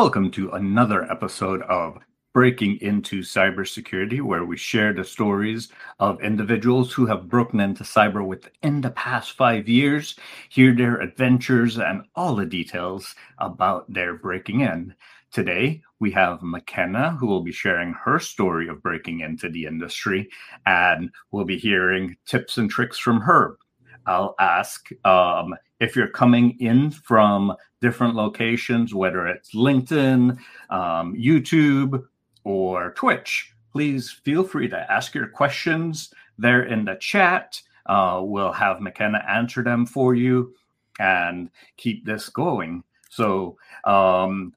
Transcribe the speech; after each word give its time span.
Welcome 0.00 0.30
to 0.30 0.52
another 0.52 1.10
episode 1.10 1.60
of 1.62 1.98
Breaking 2.32 2.80
into 2.80 3.20
Cybersecurity, 3.20 4.22
where 4.22 4.44
we 4.44 4.56
share 4.56 4.92
the 4.92 5.02
stories 5.02 5.70
of 5.98 6.22
individuals 6.22 6.92
who 6.92 7.04
have 7.06 7.28
broken 7.28 7.58
into 7.58 7.82
cyber 7.82 8.24
within 8.24 8.80
the 8.80 8.90
past 8.90 9.32
five 9.32 9.68
years, 9.68 10.14
hear 10.50 10.72
their 10.72 11.00
adventures, 11.00 11.78
and 11.78 12.02
all 12.14 12.36
the 12.36 12.46
details 12.46 13.16
about 13.38 13.92
their 13.92 14.14
breaking 14.14 14.60
in. 14.60 14.94
Today, 15.32 15.82
we 15.98 16.12
have 16.12 16.44
McKenna, 16.44 17.16
who 17.18 17.26
will 17.26 17.42
be 17.42 17.50
sharing 17.50 17.92
her 17.94 18.20
story 18.20 18.68
of 18.68 18.80
breaking 18.80 19.18
into 19.18 19.48
the 19.48 19.66
industry, 19.66 20.28
and 20.64 21.10
we'll 21.32 21.44
be 21.44 21.58
hearing 21.58 22.16
tips 22.24 22.56
and 22.56 22.70
tricks 22.70 22.98
from 22.98 23.20
her. 23.22 23.58
I'll 24.06 24.36
ask 24.38 24.88
um, 25.04 25.56
if 25.80 25.94
you're 25.94 26.08
coming 26.08 26.58
in 26.60 26.90
from 26.90 27.54
different 27.80 28.14
locations, 28.14 28.94
whether 28.94 29.26
it's 29.26 29.54
LinkedIn, 29.54 30.38
um, 30.70 31.14
YouTube, 31.14 32.04
or 32.44 32.92
Twitch, 32.94 33.52
please 33.72 34.10
feel 34.10 34.44
free 34.44 34.68
to 34.68 34.92
ask 34.92 35.14
your 35.14 35.28
questions 35.28 36.12
there 36.38 36.62
in 36.62 36.84
the 36.84 36.96
chat. 36.96 37.60
Uh, 37.86 38.20
we'll 38.22 38.52
have 38.52 38.80
McKenna 38.80 39.24
answer 39.28 39.62
them 39.62 39.86
for 39.86 40.14
you 40.14 40.54
and 40.98 41.50
keep 41.76 42.04
this 42.04 42.28
going. 42.28 42.82
So, 43.10 43.56
um, 43.84 44.54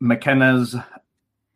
McKenna's 0.00 0.76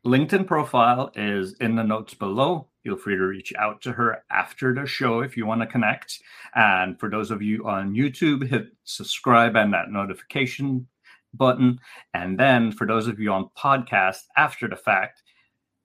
LinkedIn 0.04 0.46
profile 0.46 1.10
is 1.14 1.54
in 1.60 1.76
the 1.76 1.82
notes 1.82 2.14
below. 2.14 2.68
Feel 2.84 2.96
free 2.96 3.16
to 3.16 3.22
reach 3.22 3.52
out 3.58 3.80
to 3.82 3.92
her 3.92 4.22
after 4.30 4.74
the 4.74 4.86
show 4.86 5.20
if 5.20 5.38
you 5.38 5.46
want 5.46 5.62
to 5.62 5.66
connect. 5.66 6.20
And 6.54 7.00
for 7.00 7.08
those 7.08 7.30
of 7.30 7.40
you 7.40 7.66
on 7.66 7.94
YouTube, 7.94 8.46
hit 8.46 8.68
subscribe 8.84 9.56
and 9.56 9.72
that 9.72 9.90
notification 9.90 10.86
button. 11.32 11.80
And 12.12 12.38
then 12.38 12.72
for 12.72 12.86
those 12.86 13.08
of 13.08 13.18
you 13.18 13.32
on 13.32 13.48
podcast 13.56 14.20
after 14.36 14.68
the 14.68 14.76
fact, 14.76 15.22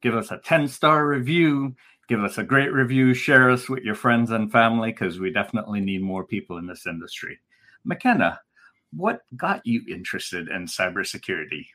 give 0.02 0.14
us 0.14 0.30
a 0.30 0.40
10 0.40 0.68
star 0.68 1.08
review, 1.08 1.74
give 2.10 2.22
us 2.22 2.38
a 2.38 2.44
great 2.44 2.74
review, 2.74 3.14
share 3.14 3.50
us 3.50 3.70
with 3.70 3.84
your 3.84 3.96
friends 3.96 4.32
and 4.32 4.52
family 4.52 4.92
because 4.92 5.20
we 5.20 5.32
definitely 5.32 5.80
need 5.80 6.02
more 6.02 6.26
people 6.26 6.58
in 6.58 6.68
this 6.68 6.86
industry. 6.86 7.40
McKenna, 7.86 8.42
what 8.92 9.22
got 9.38 9.66
you 9.66 9.84
interested 9.90 10.50
in 10.50 10.66
cybersecurity? 10.66 11.68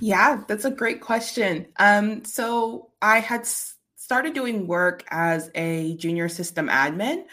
Yeah, 0.00 0.42
that's 0.48 0.64
a 0.64 0.70
great 0.70 1.02
question. 1.02 1.66
Um, 1.78 2.24
so 2.24 2.90
I 3.02 3.20
had 3.20 3.46
started 4.08 4.32
doing 4.32 4.66
work 4.66 5.04
as 5.10 5.50
a 5.54 5.94
junior 5.96 6.30
system 6.30 6.66
admin 6.68 7.24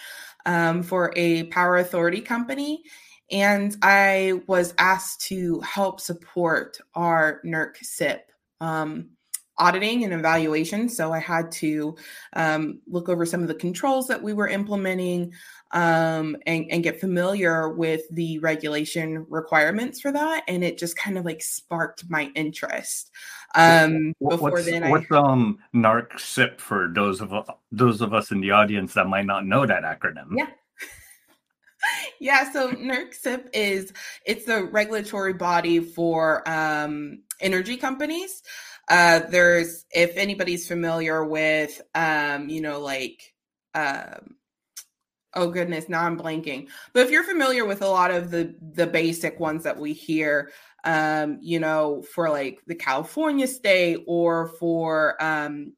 um, 0.45 0.83
for 0.83 1.13
a 1.15 1.43
power 1.43 1.77
authority 1.77 2.19
company. 2.19 2.83
And 3.31 3.73
I 3.81 4.41
was 4.45 4.73
asked 4.77 5.21
to 5.27 5.61
help 5.61 6.01
support 6.01 6.77
our 6.93 7.39
NERC 7.45 7.77
CIP 7.77 8.29
um, 8.59 9.11
auditing 9.57 10.03
and 10.03 10.11
evaluation. 10.11 10.89
So 10.89 11.13
I 11.13 11.19
had 11.19 11.49
to 11.53 11.95
um, 12.33 12.81
look 12.87 13.07
over 13.07 13.25
some 13.25 13.41
of 13.41 13.47
the 13.47 13.55
controls 13.55 14.07
that 14.07 14.21
we 14.21 14.33
were 14.33 14.49
implementing 14.49 15.31
um, 15.71 16.37
and, 16.45 16.65
and, 16.69 16.83
get 16.83 16.99
familiar 16.99 17.69
with 17.69 18.01
the 18.11 18.39
regulation 18.39 19.25
requirements 19.29 19.99
for 19.99 20.11
that. 20.11 20.43
And 20.47 20.63
it 20.63 20.77
just 20.77 20.95
kind 20.95 21.17
of 21.17 21.25
like 21.25 21.41
sparked 21.41 22.09
my 22.09 22.29
interest. 22.35 23.11
Um, 23.55 24.13
before 24.19 24.51
what's, 24.51 24.65
then, 24.65 24.83
I, 24.83 24.89
what's 24.89 25.11
um 25.11 25.59
NERC 25.73 26.19
CIP 26.19 26.61
for 26.61 26.91
those 26.93 27.21
of 27.21 27.33
those 27.71 28.01
of 28.01 28.13
us 28.13 28.31
in 28.31 28.41
the 28.41 28.51
audience 28.51 28.93
that 28.93 29.07
might 29.07 29.25
not 29.25 29.45
know 29.45 29.65
that 29.65 29.83
acronym? 29.83 30.37
Yeah. 30.37 30.47
yeah, 32.19 32.51
so 32.51 32.71
NERC 32.71 33.13
CIP 33.13 33.49
is 33.53 33.93
it's 34.25 34.45
the 34.45 34.65
regulatory 34.65 35.33
body 35.33 35.79
for 35.79 36.47
um, 36.49 37.23
energy 37.39 37.77
companies. 37.77 38.43
Uh, 38.87 39.21
there's 39.29 39.85
if 39.91 40.15
anybody's 40.15 40.67
familiar 40.67 41.25
with 41.25 41.81
um, 41.95 42.49
you 42.49 42.61
know 42.61 42.79
like 42.79 43.33
um, 43.73 44.35
oh 45.35 45.49
goodness 45.49 45.89
now 45.89 46.03
i'm 46.03 46.17
blanking. 46.19 46.67
But 46.93 47.03
if 47.03 47.11
you're 47.11 47.23
familiar 47.23 47.65
with 47.65 47.81
a 47.81 47.87
lot 47.87 48.11
of 48.11 48.31
the 48.31 48.55
the 48.73 48.87
basic 48.87 49.39
ones 49.39 49.63
that 49.63 49.77
we 49.77 49.93
hear 49.93 50.51
um 50.83 51.39
you 51.41 51.59
know 51.59 52.03
for 52.13 52.29
like 52.29 52.61
the 52.67 52.75
california 52.75 53.47
state 53.47 54.03
or 54.05 54.49
for 54.59 55.21
um 55.21 55.73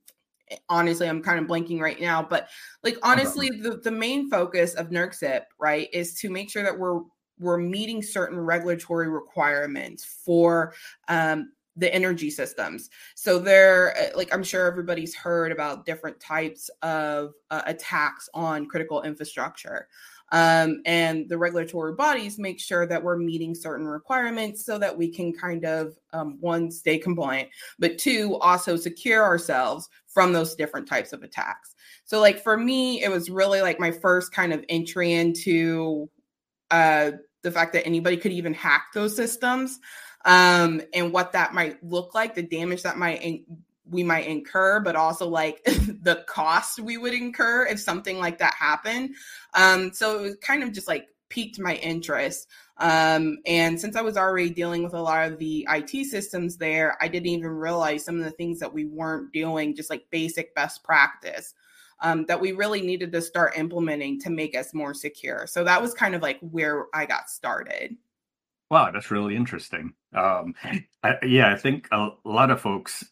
honestly 0.69 1.07
i'm 1.07 1.23
kind 1.23 1.39
of 1.39 1.45
blanking 1.45 1.79
right 1.79 1.99
now 2.01 2.21
but 2.21 2.49
like 2.83 2.97
honestly 3.03 3.49
the, 3.49 3.77
the 3.83 3.91
main 3.91 4.29
focus 4.29 4.73
of 4.75 4.89
NERC 4.89 5.13
CIP 5.15 5.45
right 5.59 5.89
is 5.93 6.13
to 6.15 6.29
make 6.29 6.49
sure 6.49 6.63
that 6.63 6.77
we're 6.77 7.01
we're 7.39 7.57
meeting 7.57 8.01
certain 8.01 8.39
regulatory 8.39 9.09
requirements 9.09 10.03
for 10.03 10.73
um, 11.07 11.51
the 11.77 11.93
energy 11.93 12.29
systems. 12.29 12.89
So 13.15 13.39
they're 13.39 14.11
like 14.15 14.33
I'm 14.33 14.43
sure 14.43 14.65
everybody's 14.67 15.15
heard 15.15 15.51
about 15.51 15.85
different 15.85 16.19
types 16.19 16.69
of 16.81 17.33
uh, 17.51 17.61
attacks 17.65 18.29
on 18.33 18.67
critical 18.67 19.03
infrastructure. 19.03 19.87
Um, 20.33 20.81
and 20.85 21.29
the 21.29 21.37
regulatory 21.37 21.93
bodies 21.93 22.37
make 22.37 22.59
sure 22.59 22.85
that 22.85 23.01
we're 23.01 23.17
meeting 23.17 23.55
certain 23.55 23.87
requirements 23.87 24.65
so 24.65 24.77
that 24.77 24.97
we 24.97 25.07
can 25.07 25.31
kind 25.31 25.63
of 25.63 25.93
um, 26.11 26.37
one 26.41 26.69
stay 26.69 26.97
compliant, 26.97 27.47
but 27.79 27.97
two 27.97 28.35
also 28.39 28.75
secure 28.75 29.23
ourselves 29.23 29.87
from 30.07 30.33
those 30.33 30.55
different 30.55 30.87
types 30.87 31.13
of 31.13 31.23
attacks. 31.23 31.75
So, 32.03 32.19
like 32.19 32.43
for 32.43 32.57
me, 32.57 33.03
it 33.03 33.09
was 33.09 33.29
really 33.29 33.61
like 33.61 33.79
my 33.79 33.91
first 33.91 34.33
kind 34.33 34.51
of 34.51 34.65
entry 34.67 35.13
into 35.13 36.09
uh, 36.71 37.11
the 37.43 37.51
fact 37.51 37.71
that 37.73 37.85
anybody 37.85 38.17
could 38.17 38.33
even 38.33 38.53
hack 38.53 38.87
those 38.93 39.15
systems 39.15 39.79
um, 40.27 40.81
and 40.93 41.13
what 41.13 41.31
that 41.31 41.53
might 41.53 41.81
look 41.81 42.13
like, 42.13 42.35
the 42.35 42.43
damage 42.43 42.83
that 42.83 42.97
might 42.97 43.23
in- 43.23 43.45
we 43.89 44.03
might 44.03 44.27
incur, 44.27 44.81
but 44.81 44.97
also 44.97 45.25
like 45.27 45.63
the 45.65 46.25
cost 46.27 46.81
we 46.81 46.97
would 46.97 47.13
incur 47.13 47.65
if 47.65 47.79
something 47.79 48.19
like 48.19 48.37
that 48.39 48.53
happened. 48.53 49.15
Um, 49.53 49.93
so 49.93 50.19
it 50.19 50.21
was 50.21 50.35
kind 50.41 50.63
of 50.63 50.73
just 50.73 50.87
like 50.87 51.07
piqued 51.29 51.59
my 51.59 51.75
interest. 51.75 52.49
Um, 52.75 53.37
and 53.45 53.79
since 53.79 53.95
I 53.95 54.01
was 54.01 54.17
already 54.17 54.49
dealing 54.49 54.83
with 54.83 54.93
a 54.93 55.01
lot 55.01 55.31
of 55.31 55.39
the 55.39 55.65
IT 55.69 56.05
systems 56.05 56.57
there, 56.57 56.97
I 57.01 57.07
didn't 57.07 57.27
even 57.27 57.47
realize 57.47 58.03
some 58.03 58.19
of 58.19 58.25
the 58.25 58.31
things 58.31 58.59
that 58.59 58.73
we 58.73 58.83
weren't 58.83 59.31
doing, 59.31 59.77
just 59.77 59.89
like 59.89 60.03
basic 60.11 60.53
best 60.53 60.83
practice. 60.83 61.53
Um, 61.99 62.25
that 62.27 62.39
we 62.39 62.51
really 62.51 62.81
needed 62.81 63.11
to 63.13 63.21
start 63.23 63.57
implementing 63.57 64.19
to 64.19 64.29
make 64.29 64.55
us 64.55 64.71
more 64.71 64.93
secure. 64.93 65.47
So 65.47 65.63
that 65.63 65.81
was 65.81 65.95
kind 65.95 66.13
of 66.13 66.21
like 66.21 66.37
where 66.41 66.85
I 66.93 67.07
got 67.07 67.27
started. 67.27 67.95
Wow, 68.71 68.91
that's 68.91 69.11
really 69.11 69.35
interesting. 69.37 69.93
Um, 70.15 70.55
I, 71.03 71.15
yeah, 71.25 71.51
I 71.53 71.57
think 71.57 71.87
a 71.91 72.09
lot 72.25 72.51
of 72.51 72.61
folks 72.61 73.05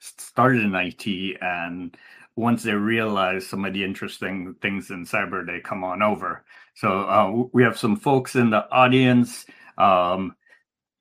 started 0.00 0.62
in 0.64 0.74
IT, 0.74 1.38
and 1.42 1.96
once 2.36 2.62
they 2.64 2.74
realize 2.74 3.46
some 3.46 3.64
of 3.66 3.74
the 3.74 3.84
interesting 3.84 4.54
things 4.62 4.90
in 4.90 5.06
cyber, 5.06 5.46
they 5.46 5.60
come 5.60 5.84
on 5.84 6.02
over. 6.02 6.44
So 6.76 7.00
uh, 7.02 7.44
we 7.52 7.62
have 7.64 7.78
some 7.78 7.96
folks 7.96 8.36
in 8.36 8.50
the 8.50 8.70
audience. 8.70 9.46
Um, 9.78 10.36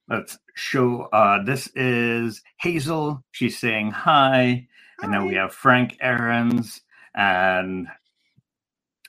let's 0.09 0.37
show. 0.55 1.03
Uh, 1.13 1.43
this 1.43 1.69
is 1.75 2.41
Hazel. 2.61 3.23
She's 3.31 3.59
saying 3.59 3.91
hi, 3.91 4.67
hi. 4.99 5.05
and 5.05 5.13
then 5.13 5.25
we 5.27 5.35
have 5.35 5.53
Frank 5.53 5.97
Aarons 6.01 6.81
and 7.15 7.87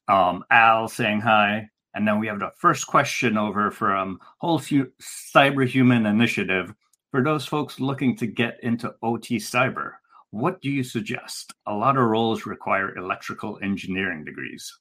um, 0.08 0.44
Al 0.50 0.88
saying 0.88 1.22
hi. 1.22 1.70
And 1.94 2.06
then 2.06 2.18
we 2.18 2.26
have 2.28 2.38
the 2.38 2.52
first 2.56 2.86
question 2.86 3.36
over 3.36 3.70
from 3.70 4.20
Whole 4.38 4.58
Hu- 4.58 4.92
Cyber 5.00 5.66
Human 5.66 6.06
Initiative. 6.06 6.74
For 7.10 7.22
those 7.22 7.46
folks 7.46 7.80
looking 7.80 8.16
to 8.18 8.26
get 8.26 8.58
into 8.62 8.94
OT 9.02 9.38
cyber, 9.38 9.94
what 10.30 10.60
do 10.60 10.70
you 10.70 10.84
suggest? 10.84 11.52
A 11.66 11.74
lot 11.74 11.96
of 11.96 12.04
roles 12.04 12.46
require 12.46 12.96
electrical 12.96 13.58
engineering 13.62 14.24
degrees. 14.24 14.72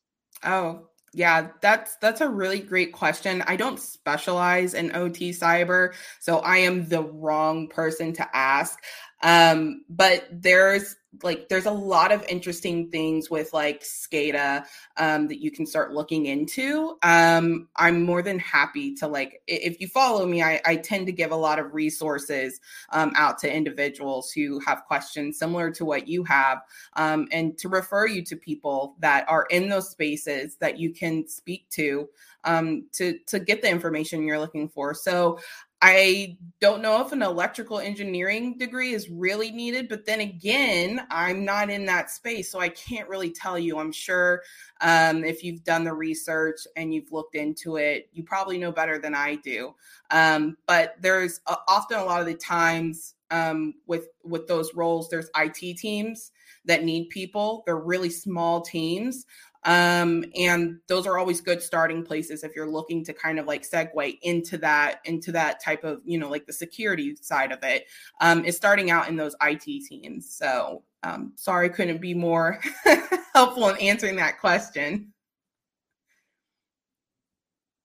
Oh, 0.44 0.90
yeah, 1.14 1.48
that's 1.62 1.96
that's 1.98 2.22
a 2.22 2.30
really 2.30 2.60
great 2.60 2.94
question. 2.94 3.42
I 3.48 3.56
don't 3.56 3.80
specialize 3.80 4.76
in 4.76 4.96
OT 4.96 5.32
cyber, 5.32 5.94
so 6.20 6.38
I 6.40 6.58
am 6.58 6.88
the 6.88 7.04
wrong 7.04 7.68
person 7.68 8.14
to 8.14 8.36
ask. 8.36 8.78
Um, 9.24 9.86
but 9.90 10.28
there's 10.32 10.96
like 11.24 11.50
there's 11.50 11.66
a 11.66 11.72
lot 11.72 12.12
of 12.12 12.24
interesting 12.28 12.90
things 12.92 13.30
with 13.30 13.52
like 13.52 13.82
SCADA 13.84 14.66
um, 14.98 15.28
that 15.28 15.42
you 15.42 15.52
can 15.52 15.66
start 15.66 15.92
looking 15.92 16.28
into. 16.28 16.98
Um, 17.02 17.68
I'm 17.76 18.04
more 18.04 18.22
than 18.22 18.38
happy 18.40 18.94
to 18.96 19.08
like 19.08 19.42
if 19.48 19.82
you 19.82 19.88
follow 19.88 20.26
me, 20.26 20.44
I, 20.44 20.62
I 20.66 20.76
tend 20.76 21.08
to 21.08 21.12
give 21.12 21.32
a 21.32 21.36
lot 21.36 21.60
of 21.60 21.74
resources 21.74 22.60
um, 22.92 23.12
out 23.16 23.40
to 23.40 23.54
individuals 23.54 24.32
who 24.32 24.60
have 24.66 24.86
questions 24.86 25.40
similar 25.40 25.72
to 25.72 25.86
what 25.86 26.08
you 26.08 26.24
have, 26.26 26.60
um, 26.94 27.28
and 27.32 27.58
to 27.58 27.70
refer 27.70 28.06
you 28.06 28.24
to 28.26 28.36
people 28.36 28.96
that 29.00 29.26
are 29.28 29.48
in 29.50 29.70
those 29.70 29.90
spaces 29.90 30.58
that 30.58 30.80
you 30.80 30.94
can 30.94 31.28
speak 31.28 31.68
to 31.72 32.08
um, 32.44 32.88
to 32.94 33.18
to 33.28 33.40
get 33.40 33.62
the 33.62 33.70
information 33.70 34.24
you're 34.24 34.40
looking 34.40 34.70
for. 34.70 34.94
So 34.94 35.40
I 35.82 36.38
don't 36.60 36.82
know 36.82 37.00
if 37.06 37.14
an 37.14 37.22
electrical 37.22 37.80
engineering 37.80 38.58
degree 38.58 38.92
is 38.92 39.10
really 39.10 39.50
needed, 39.50 39.88
but 39.88 40.06
then 40.06 40.20
again, 40.20 41.06
I'm 41.10 41.46
not 41.46 41.70
in 41.70 41.86
that 41.86 42.12
space, 42.12 42.52
so 42.52 42.60
I 42.60 42.68
can't 42.68 43.08
really 43.08 43.32
tell 43.32 43.58
you. 43.58 43.80
I'm 43.80 43.94
sure 43.94 44.42
um, 44.82 45.24
if 45.24 45.42
you've 45.42 45.64
done 45.64 45.86
the 45.86 45.94
research 45.94 46.68
and 46.76 46.94
you've 46.94 47.14
looked 47.14 47.36
into 47.36 47.78
it, 47.78 48.10
you 48.12 48.24
probably 48.24 48.58
know 48.58 48.74
better 48.74 49.00
than 49.00 49.16
I 49.16 49.36
do. 49.36 49.74
Um, 50.12 50.58
but 50.68 50.96
there's 51.00 51.40
often 51.68 51.98
a 51.98 52.04
lot 52.04 52.20
of 52.20 52.28
the 52.28 52.36
times 52.36 53.16
um, 53.32 53.76
with 53.88 54.08
with 54.24 54.48
those 54.48 54.74
roles, 54.76 55.10
there's 55.10 55.30
IT 55.38 55.78
teams 55.78 56.32
that 56.66 56.84
need 56.84 57.10
people. 57.10 57.64
They're 57.66 57.78
really 57.78 58.10
small 58.10 58.62
teams. 58.62 59.26
Um, 59.66 60.24
and 60.36 60.80
those 60.88 61.06
are 61.06 61.18
always 61.18 61.42
good 61.42 61.62
starting 61.62 62.04
places 62.04 62.44
if 62.44 62.56
you're 62.56 62.70
looking 62.70 63.04
to 63.06 63.14
kind 63.14 63.40
of 63.40 63.46
like 63.46 63.64
segue 63.64 64.18
into 64.22 64.58
that, 64.60 65.02
into 65.06 65.32
that 65.34 65.62
type 65.64 65.84
of, 65.84 66.02
you 66.06 66.18
know, 66.18 66.30
like 66.30 66.46
the 66.46 66.54
security 66.54 67.16
side 67.22 67.52
of 67.52 67.60
it, 67.64 67.86
um, 68.22 68.46
is 68.46 68.56
starting 68.56 68.90
out 68.90 69.10
in 69.10 69.18
those 69.18 69.36
IT 69.42 69.64
teams. 69.86 70.30
So 70.34 70.84
um, 71.04 71.34
sorry, 71.36 71.70
couldn't 71.70 72.02
be 72.02 72.14
more 72.14 72.60
helpful 73.34 73.70
in 73.70 73.78
answering 73.78 74.16
that 74.18 74.40
question. 74.40 75.14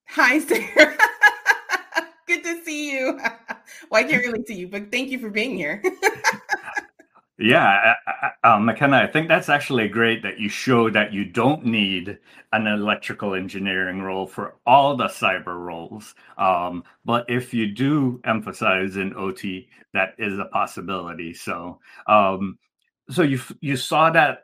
Hi, 0.09 0.39
Sarah. 0.39 0.97
Good 2.27 2.45
to 2.45 2.65
see 2.65 2.93
you. 2.93 3.19
well, 3.91 4.01
I 4.01 4.05
can't 4.05 4.25
really 4.25 4.45
see 4.45 4.55
you, 4.55 4.69
but 4.69 4.91
thank 4.91 5.11
you 5.11 5.19
for 5.19 5.31
being 5.31 5.57
here. 5.57 5.83
Yeah, 7.37 7.95
um, 8.45 8.65
McKenna, 8.65 8.99
I 8.99 9.09
think 9.09 9.27
that's 9.27 9.49
actually 9.49 9.89
great 9.89 10.23
that 10.23 10.39
you 10.39 10.49
show 10.49 10.89
that 10.91 11.13
you 11.13 11.25
don't 11.25 11.67
need 11.67 12.17
an 12.53 12.69
electrical 12.69 13.35
engineering 13.35 14.03
role 14.03 14.25
for 14.29 14.55
all 14.65 14.97
the 14.97 15.09
cyber 15.09 15.59
roles. 15.59 16.15
Um, 16.39 16.85
but 17.05 17.25
if 17.29 17.53
you 17.53 17.67
do 17.73 18.21
emphasize 18.25 18.97
in 18.97 19.15
OT, 19.17 19.69
that 19.95 20.15
is 20.17 20.39
a 20.39 20.45
possibility. 20.45 21.35
So, 21.35 21.81
um, 22.07 22.57
so 23.11 23.23
you 23.23 23.41
you 23.61 23.77
saw 23.77 24.11
that 24.11 24.43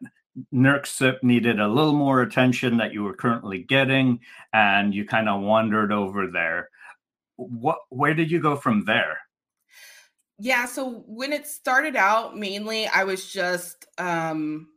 NERC 0.53 0.87
CIP 0.87 1.23
needed 1.23 1.61
a 1.61 1.69
little 1.69 1.95
more 1.95 2.23
attention 2.23 2.77
that 2.79 2.93
you 2.93 3.05
were 3.05 3.15
currently 3.15 3.59
getting, 3.63 4.19
and 4.53 4.93
you 4.93 5.05
kind 5.07 5.29
of 5.29 5.43
wandered 5.43 5.93
over 5.93 6.27
there. 6.27 6.69
What? 7.37 7.79
Where 7.91 8.15
did 8.15 8.33
you 8.33 8.41
go 8.41 8.57
from 8.57 8.85
there? 8.85 9.19
Yeah, 10.41 10.65
so 10.67 11.05
when 11.07 11.33
it 11.33 11.47
started 11.47 11.97
out, 11.97 12.37
mainly 12.37 12.87
I 12.87 13.05
was 13.05 13.31
just 13.31 13.87
um 13.99 14.69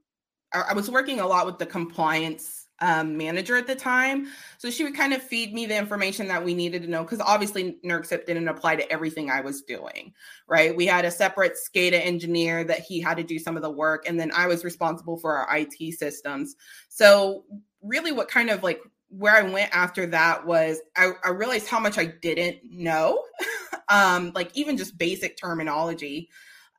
I, 0.53 0.65
I 0.69 0.73
was 0.73 0.91
working 0.91 1.19
a 1.19 1.27
lot 1.27 1.45
with 1.45 1.57
the 1.57 1.65
compliance 1.65 2.67
um, 2.79 3.15
manager 3.15 3.55
at 3.55 3.65
the 3.65 3.75
time. 3.75 4.27
So 4.57 4.69
she 4.69 4.83
would 4.83 4.95
kind 4.95 5.13
of 5.13 5.21
feed 5.21 5.53
me 5.53 5.65
the 5.65 5.77
information 5.77 6.27
that 6.27 6.43
we 6.43 6.53
needed 6.53 6.81
to 6.81 6.89
know 6.89 7.03
because 7.03 7.21
obviously 7.21 7.77
NERC 7.85 8.05
CIP 8.05 8.25
didn't 8.27 8.49
apply 8.49 8.75
to 8.75 8.91
everything 8.91 9.31
I 9.31 9.39
was 9.39 9.61
doing, 9.61 10.13
right? 10.49 10.75
We 10.75 10.85
had 10.85 11.05
a 11.05 11.11
separate 11.11 11.53
SCADA 11.53 12.05
engineer 12.05 12.65
that 12.65 12.79
he 12.79 12.99
had 12.99 13.15
to 13.17 13.23
do 13.23 13.39
some 13.39 13.55
of 13.55 13.61
the 13.61 13.71
work, 13.71 14.05
and 14.05 14.19
then 14.19 14.31
I 14.35 14.47
was 14.47 14.65
responsible 14.65 15.17
for 15.17 15.37
our 15.37 15.57
IT 15.57 15.93
systems. 15.97 16.55
So 16.89 17.45
really, 17.81 18.11
what 18.11 18.27
kind 18.27 18.49
of 18.49 18.63
like 18.63 18.81
where 19.07 19.35
I 19.35 19.43
went 19.43 19.73
after 19.73 20.07
that 20.07 20.45
was 20.45 20.81
I, 20.97 21.11
I 21.23 21.29
realized 21.29 21.67
how 21.67 21.79
much 21.79 21.97
I 21.97 22.05
didn't 22.05 22.59
know, 22.69 23.23
um, 23.89 24.31
like 24.33 24.51
even 24.55 24.77
just 24.77 24.97
basic 24.97 25.37
terminology. 25.37 26.29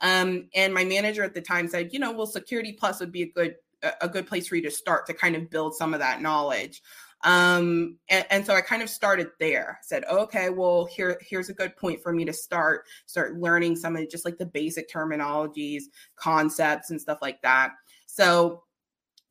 Um, 0.01 0.49
and 0.55 0.75
my 0.75 0.85
manager 0.85 1.23
at 1.23 1.35
the 1.35 1.41
time 1.41 1.69
said, 1.69 1.93
you 1.93 1.99
know, 1.99 2.13
well, 2.13 2.27
Security 2.27 2.73
Plus 2.73 3.01
would 3.01 3.13
be 3.13 3.23
a 3.23 3.31
good 3.31 3.57
a 4.01 4.09
good 4.09 4.27
place 4.27 4.49
for 4.49 4.57
you 4.57 4.63
to 4.63 4.71
start 4.71 5.07
to 5.07 5.15
kind 5.15 5.37
of 5.37 5.51
build 5.51 5.75
some 5.75 5.93
of 5.93 6.01
that 6.01 6.23
knowledge. 6.23 6.83
Um, 7.23 7.97
and, 8.11 8.27
and, 8.31 8.47
so 8.47 8.55
I 8.55 8.61
kind 8.61 8.83
of 8.83 8.91
started 8.91 9.29
there. 9.41 9.79
Said, 9.83 10.05
okay, 10.05 10.51
well, 10.51 10.85
here 10.85 11.19
here's 11.23 11.49
a 11.49 11.55
good 11.55 11.75
point 11.77 12.03
for 12.03 12.13
me 12.13 12.25
to 12.27 12.33
start 12.35 12.87
start 13.07 13.39
learning 13.39 13.77
some 13.77 13.97
of 13.97 14.11
just 14.11 14.27
like 14.27 14.37
the 14.37 14.47
basic 14.47 14.91
terminologies, 14.91 15.85
concepts, 16.17 16.91
and 16.91 17.01
stuff 17.01 17.19
like 17.23 17.41
that. 17.43 17.73
So 18.07 18.63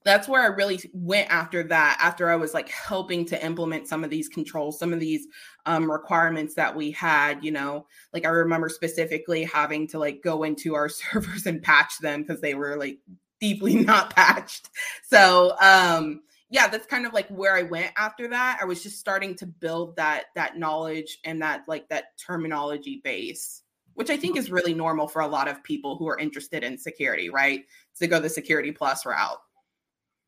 that's 0.05 0.27
where 0.27 0.41
I 0.41 0.47
really 0.47 0.79
went 0.93 1.29
after 1.29 1.63
that. 1.63 1.97
After 2.01 2.29
I 2.29 2.35
was 2.35 2.53
like 2.53 2.69
helping 2.69 3.25
to 3.27 3.45
implement 3.45 3.87
some 3.87 4.03
of 4.03 4.09
these 4.09 4.27
controls, 4.27 4.77
some 4.77 4.93
of 4.93 4.99
these 4.99 5.27
um, 5.65 5.89
requirements 5.89 6.55
that 6.55 6.75
we 6.75 6.91
had, 6.91 7.43
you 7.43 7.51
know, 7.51 7.87
like 8.13 8.25
I 8.25 8.29
remember 8.29 8.69
specifically 8.69 9.43
having 9.43 9.87
to 9.89 9.99
like 9.99 10.21
go 10.21 10.43
into 10.43 10.75
our 10.75 10.89
servers 10.89 11.45
and 11.45 11.61
patch 11.61 11.99
them 11.99 12.21
because 12.21 12.41
they 12.41 12.53
were 12.53 12.75
like 12.75 12.99
deeply 13.39 13.75
not 13.83 14.15
patched. 14.15 14.69
So, 15.03 15.55
um, 15.61 16.21
yeah, 16.49 16.67
that's 16.67 16.85
kind 16.85 17.07
of 17.07 17.13
like 17.13 17.27
where 17.29 17.55
I 17.55 17.63
went 17.63 17.93
after 17.97 18.27
that. 18.27 18.59
I 18.61 18.65
was 18.65 18.83
just 18.83 18.99
starting 18.99 19.35
to 19.37 19.47
build 19.47 19.95
that 19.95 20.25
that 20.35 20.57
knowledge 20.57 21.17
and 21.25 21.41
that 21.41 21.63
like 21.67 21.89
that 21.89 22.17
terminology 22.19 23.01
base, 23.03 23.63
which 23.95 24.11
I 24.11 24.17
think 24.17 24.37
is 24.37 24.51
really 24.51 24.75
normal 24.75 25.07
for 25.07 25.21
a 25.21 25.27
lot 25.27 25.47
of 25.47 25.63
people 25.63 25.97
who 25.97 26.07
are 26.07 26.19
interested 26.19 26.63
in 26.63 26.77
security, 26.77 27.29
right? 27.29 27.61
To 27.99 28.07
go 28.07 28.19
the 28.19 28.29
security 28.29 28.71
plus 28.71 29.03
route. 29.03 29.39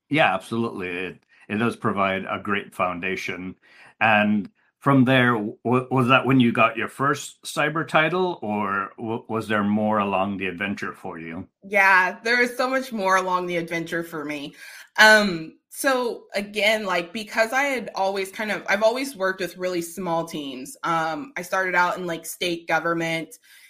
Yeah, 0.09 0.33
absolutely. 0.33 0.89
It 0.89 1.19
it 1.47 1.55
does 1.57 1.75
provide 1.75 2.25
a 2.25 2.39
great 2.39 2.73
foundation. 2.73 3.55
And 3.99 4.49
from 4.79 5.05
there, 5.05 5.33
w- 5.33 5.57
was 5.63 6.07
that 6.07 6.25
when 6.25 6.39
you 6.39 6.51
got 6.51 6.77
your 6.77 6.87
first 6.87 7.41
cyber 7.43 7.87
title, 7.87 8.39
or 8.41 8.93
w- 8.97 9.25
was 9.29 9.47
there 9.47 9.63
more 9.63 9.99
along 9.99 10.37
the 10.37 10.47
adventure 10.47 10.93
for 10.93 11.19
you? 11.19 11.47
Yeah, 11.67 12.19
there 12.23 12.41
is 12.41 12.55
so 12.55 12.69
much 12.69 12.91
more 12.93 13.15
along 13.15 13.47
the 13.47 13.57
adventure 13.57 14.03
for 14.03 14.23
me. 14.23 14.55
Um, 14.97 15.57
so 15.69 16.25
again, 16.35 16.85
like 16.85 17.11
because 17.11 17.53
I 17.53 17.63
had 17.63 17.89
always 17.95 18.31
kind 18.31 18.51
of, 18.51 18.63
I've 18.69 18.83
always 18.83 19.15
worked 19.15 19.41
with 19.41 19.57
really 19.57 19.81
small 19.81 20.25
teams. 20.25 20.77
Um, 20.83 21.33
I 21.35 21.41
started 21.41 21.73
out 21.75 21.97
in 21.97 22.05
like 22.05 22.25
state 22.25 22.67
government 22.67 23.29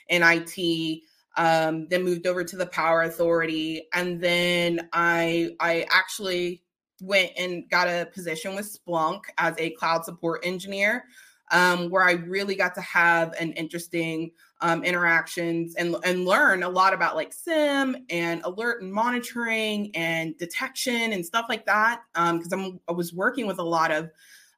and 0.10 0.24
IT 0.24 1.04
um, 1.38 1.88
then 1.90 2.04
moved 2.04 2.28
over 2.28 2.44
to 2.44 2.56
the 2.56 2.66
power 2.66 3.02
authority 3.04 3.88
and 3.94 4.22
then 4.22 4.88
i 4.94 5.50
i 5.60 5.86
actually 5.90 6.62
went 7.02 7.32
and 7.38 7.70
got 7.70 7.88
a 7.88 8.08
position 8.14 8.56
with 8.56 8.78
splunk 8.78 9.22
as 9.38 9.54
a 9.58 9.72
cloud 9.72 10.06
support 10.06 10.46
engineer 10.46 11.06
um, 11.52 11.90
where 11.90 12.04
i 12.04 12.14
really 12.14 12.56
got 12.56 12.76
to 12.76 12.82
have 12.82 13.34
an 13.40 13.52
interesting 13.54 14.32
um, 14.62 14.84
interactions 14.86 15.76
and, 15.76 15.98
and 16.06 16.26
learn 16.26 16.64
a 16.64 16.70
lot 16.70 16.94
about 16.94 17.16
like 17.16 17.34
SIEM 17.34 17.98
and 18.10 18.42
alert 18.46 18.82
and 18.82 18.92
monitoring 18.92 19.92
and 19.94 20.38
detection 20.38 21.12
and 21.12 21.26
stuff 21.26 21.48
like 21.50 21.66
that 21.66 22.02
because 22.14 22.54
um, 22.54 22.80
i 22.88 22.94
was 22.94 23.14
working 23.14 23.48
with 23.48 23.60
a 23.60 23.64
lot 23.64 23.92
of 23.92 24.10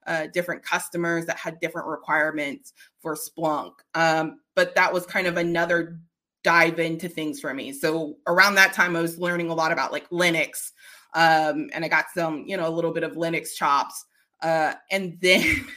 uh, 0.07 0.27
different 0.33 0.63
customers 0.63 1.25
that 1.25 1.37
had 1.37 1.59
different 1.59 1.87
requirements 1.87 2.73
for 3.01 3.15
Splunk. 3.15 3.73
Um, 3.93 4.39
but 4.55 4.73
that 4.75 4.93
was 4.93 5.05
kind 5.05 5.27
of 5.27 5.37
another 5.37 5.99
dive 6.47 6.79
into 6.79 7.09
things 7.09 7.41
for 7.41 7.53
me. 7.53 7.73
So 7.73 8.15
around 8.25 8.55
that 8.55 8.71
time, 8.71 8.95
I 8.95 9.01
was 9.01 9.19
learning 9.19 9.49
a 9.49 9.53
lot 9.53 9.73
about 9.73 9.91
like 9.91 10.09
Linux, 10.11 10.71
um, 11.13 11.69
and 11.73 11.83
I 11.83 11.89
got 11.89 12.05
some, 12.15 12.45
you 12.47 12.55
know, 12.55 12.65
a 12.65 12.71
little 12.71 12.93
bit 12.93 13.03
of 13.03 13.17
Linux 13.17 13.53
chops. 13.53 14.05
Uh, 14.41 14.75
and 14.89 15.17
then 15.21 15.67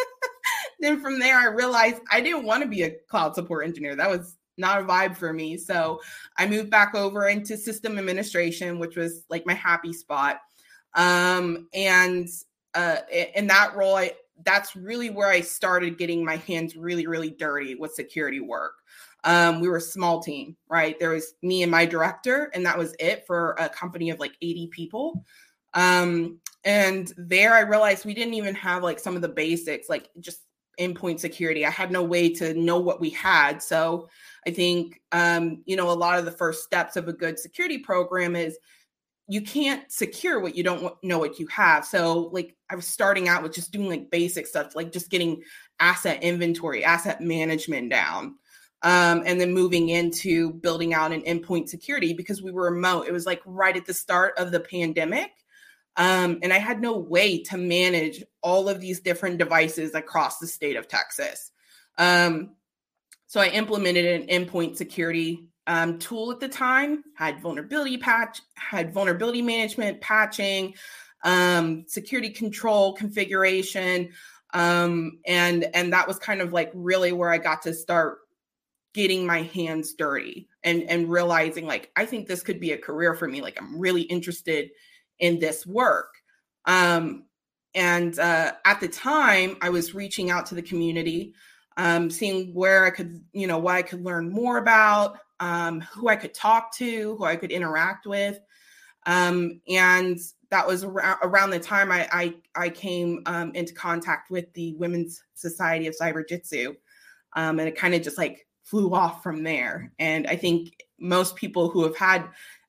then 0.80 1.00
from 1.00 1.18
there, 1.18 1.36
I 1.36 1.46
realized 1.46 2.02
I 2.08 2.20
didn't 2.20 2.44
want 2.44 2.62
to 2.62 2.68
be 2.68 2.82
a 2.82 2.92
cloud 3.08 3.34
support 3.34 3.66
engineer. 3.66 3.96
That 3.96 4.08
was 4.08 4.36
not 4.56 4.80
a 4.80 4.84
vibe 4.84 5.16
for 5.16 5.32
me. 5.32 5.56
So 5.56 6.00
I 6.38 6.46
moved 6.46 6.70
back 6.70 6.94
over 6.94 7.26
into 7.26 7.56
system 7.56 7.98
administration, 7.98 8.78
which 8.78 8.94
was 8.94 9.24
like 9.28 9.44
my 9.44 9.54
happy 9.54 9.92
spot. 9.92 10.38
Um, 10.94 11.66
and 11.74 12.28
uh, 12.76 12.98
in 13.34 13.48
that 13.48 13.74
role, 13.74 13.96
I, 13.96 14.12
that's 14.44 14.76
really 14.76 15.10
where 15.10 15.28
I 15.28 15.40
started 15.40 15.98
getting 15.98 16.24
my 16.24 16.36
hands 16.36 16.76
really, 16.76 17.08
really 17.08 17.30
dirty 17.30 17.74
with 17.74 17.92
security 17.94 18.38
work. 18.38 18.74
Um, 19.24 19.60
we 19.60 19.68
were 19.68 19.76
a 19.76 19.80
small 19.80 20.20
team, 20.20 20.56
right? 20.68 20.98
There 20.98 21.10
was 21.10 21.34
me 21.42 21.62
and 21.62 21.70
my 21.70 21.86
director, 21.86 22.50
and 22.54 22.66
that 22.66 22.76
was 22.76 22.94
it 22.98 23.26
for 23.26 23.54
a 23.58 23.68
company 23.68 24.10
of 24.10 24.18
like 24.18 24.32
80 24.42 24.68
people. 24.68 25.24
Um, 25.74 26.40
and 26.64 27.12
there 27.16 27.54
I 27.54 27.60
realized 27.60 28.04
we 28.04 28.14
didn't 28.14 28.34
even 28.34 28.54
have 28.56 28.82
like 28.82 28.98
some 28.98 29.16
of 29.16 29.22
the 29.22 29.28
basics, 29.28 29.88
like 29.88 30.08
just 30.20 30.40
endpoint 30.78 31.20
security. 31.20 31.66
I 31.66 31.70
had 31.70 31.90
no 31.90 32.02
way 32.02 32.32
to 32.34 32.54
know 32.54 32.78
what 32.78 33.00
we 33.00 33.10
had. 33.10 33.62
So 33.62 34.08
I 34.46 34.50
think, 34.50 35.00
um, 35.12 35.62
you 35.66 35.76
know, 35.76 35.90
a 35.90 35.92
lot 35.92 36.18
of 36.18 36.24
the 36.24 36.30
first 36.30 36.64
steps 36.64 36.96
of 36.96 37.08
a 37.08 37.12
good 37.12 37.38
security 37.38 37.78
program 37.78 38.36
is 38.36 38.58
you 39.28 39.40
can't 39.40 39.90
secure 39.90 40.40
what 40.40 40.56
you 40.56 40.62
don't 40.62 40.94
know 41.02 41.18
what 41.18 41.38
you 41.38 41.46
have. 41.46 41.84
So, 41.84 42.30
like, 42.32 42.56
I 42.68 42.74
was 42.74 42.86
starting 42.86 43.28
out 43.28 43.42
with 43.42 43.54
just 43.54 43.72
doing 43.72 43.88
like 43.88 44.10
basic 44.10 44.46
stuff, 44.46 44.74
like 44.74 44.92
just 44.92 45.10
getting 45.10 45.42
asset 45.80 46.22
inventory, 46.22 46.84
asset 46.84 47.20
management 47.20 47.88
down. 47.90 48.34
Um, 48.84 49.22
and 49.24 49.40
then 49.40 49.52
moving 49.52 49.90
into 49.90 50.54
building 50.54 50.92
out 50.92 51.12
an 51.12 51.22
endpoint 51.22 51.68
security 51.68 52.12
because 52.14 52.42
we 52.42 52.50
were 52.50 52.64
remote. 52.64 53.06
It 53.06 53.12
was 53.12 53.26
like 53.26 53.40
right 53.46 53.76
at 53.76 53.86
the 53.86 53.94
start 53.94 54.34
of 54.38 54.50
the 54.50 54.58
pandemic. 54.58 55.30
Um, 55.96 56.38
and 56.42 56.52
I 56.52 56.58
had 56.58 56.80
no 56.80 56.96
way 56.96 57.42
to 57.44 57.56
manage 57.56 58.24
all 58.42 58.68
of 58.68 58.80
these 58.80 59.00
different 59.00 59.38
devices 59.38 59.94
across 59.94 60.38
the 60.38 60.46
state 60.46 60.76
of 60.76 60.88
Texas. 60.88 61.52
Um, 61.98 62.56
so 63.26 63.40
I 63.40 63.48
implemented 63.48 64.04
an 64.04 64.26
endpoint 64.26 64.76
security 64.76 65.48
um, 65.66 65.98
tool 65.98 66.32
at 66.32 66.40
the 66.40 66.48
time, 66.48 67.04
had 67.14 67.40
vulnerability 67.40 67.98
patch, 67.98 68.40
had 68.56 68.92
vulnerability 68.92 69.42
management, 69.42 70.00
patching, 70.00 70.74
um, 71.24 71.84
security 71.86 72.30
control, 72.30 72.94
configuration, 72.94 74.10
um, 74.54 75.18
and 75.26 75.64
and 75.74 75.92
that 75.92 76.06
was 76.06 76.18
kind 76.18 76.40
of 76.40 76.52
like 76.52 76.70
really 76.74 77.12
where 77.12 77.30
I 77.30 77.38
got 77.38 77.62
to 77.62 77.72
start 77.72 78.18
getting 78.94 79.26
my 79.26 79.42
hands 79.42 79.94
dirty 79.94 80.48
and 80.62 80.82
and 80.84 81.10
realizing 81.10 81.66
like 81.66 81.90
I 81.96 82.04
think 82.04 82.26
this 82.26 82.42
could 82.42 82.60
be 82.60 82.72
a 82.72 82.78
career 82.78 83.14
for 83.14 83.28
me. 83.28 83.40
Like 83.40 83.60
I'm 83.60 83.78
really 83.78 84.02
interested 84.02 84.70
in 85.18 85.38
this 85.38 85.66
work. 85.66 86.14
Um, 86.64 87.24
and 87.74 88.18
uh, 88.18 88.52
at 88.64 88.80
the 88.80 88.88
time, 88.88 89.56
I 89.62 89.70
was 89.70 89.94
reaching 89.94 90.30
out 90.30 90.46
to 90.46 90.54
the 90.54 90.62
community, 90.62 91.32
um, 91.76 92.10
seeing 92.10 92.52
where 92.52 92.84
I 92.84 92.90
could, 92.90 93.24
you 93.32 93.46
know, 93.46 93.58
what 93.58 93.76
I 93.76 93.82
could 93.82 94.04
learn 94.04 94.30
more 94.30 94.58
about, 94.58 95.18
um, 95.40 95.80
who 95.80 96.08
I 96.08 96.16
could 96.16 96.34
talk 96.34 96.74
to, 96.76 97.16
who 97.16 97.24
I 97.24 97.36
could 97.36 97.50
interact 97.50 98.06
with. 98.06 98.38
Um, 99.06 99.60
and 99.68 100.18
that 100.50 100.66
was 100.66 100.84
around, 100.84 101.50
the 101.50 101.58
time 101.58 101.90
I, 101.90 102.08
I, 102.12 102.34
I 102.54 102.68
came 102.68 103.22
um, 103.26 103.52
into 103.54 103.72
contact 103.72 104.30
with 104.30 104.52
the 104.52 104.74
Women's 104.74 105.22
Society 105.34 105.86
of 105.86 105.96
Cyberjutsu. 105.98 106.76
Um, 107.34 107.58
and 107.58 107.68
it 107.68 107.76
kind 107.76 107.94
of 107.94 108.02
just 108.02 108.18
like 108.18 108.46
flew 108.72 108.94
off 108.94 109.22
from 109.22 109.42
there. 109.42 109.92
And 109.98 110.26
I 110.26 110.34
think 110.34 110.82
most 110.98 111.36
people 111.36 111.68
who 111.68 111.82
have 111.82 111.94
had 111.94 112.24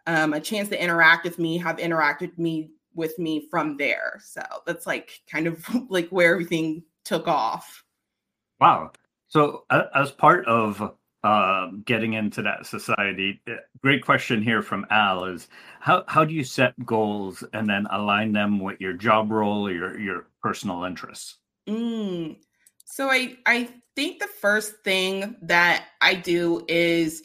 um, 0.06 0.34
a 0.34 0.42
chance 0.42 0.68
to 0.68 0.84
interact 0.84 1.24
with 1.24 1.40
me 1.40 1.58
have 1.60 1.78
interacted 1.78 2.38
me 2.38 2.72
with 2.94 3.18
me 3.18 3.48
from 3.50 3.78
there. 3.78 4.20
So 4.22 4.42
that's 4.68 4.86
like 4.86 5.22
kind 5.32 5.48
of 5.48 5.66
like 5.90 6.10
where 6.10 6.34
everything 6.34 6.84
took 7.06 7.30
off. 7.30 7.86
Wow. 8.60 8.92
So 9.30 9.64
uh, 9.70 9.84
as 9.96 10.12
part 10.12 10.46
of 10.46 10.94
uh, 11.24 11.68
getting 11.86 12.16
into 12.16 12.42
that 12.42 12.66
society, 12.66 13.42
eh, 13.48 13.56
great 13.82 14.04
question 14.04 14.42
here 14.42 14.62
from 14.62 14.86
Al 14.90 15.24
is 15.24 15.48
how 15.80 16.04
how 16.08 16.26
do 16.26 16.34
you 16.34 16.44
set 16.44 16.74
goals 16.86 17.46
and 17.54 17.70
then 17.70 17.88
align 17.92 18.34
them 18.34 18.60
with 18.60 18.82
your 18.82 18.92
job 18.92 19.32
role 19.32 19.66
or 19.66 19.72
your 19.72 19.98
your 19.98 20.28
personal 20.42 20.84
interests? 20.84 21.38
Mm. 21.66 22.36
So 22.86 23.10
I 23.10 23.38
I 23.46 23.70
think 23.96 24.20
the 24.20 24.28
first 24.28 24.74
thing 24.84 25.36
that 25.44 25.86
I 26.02 26.16
do 26.16 26.66
is 26.68 27.22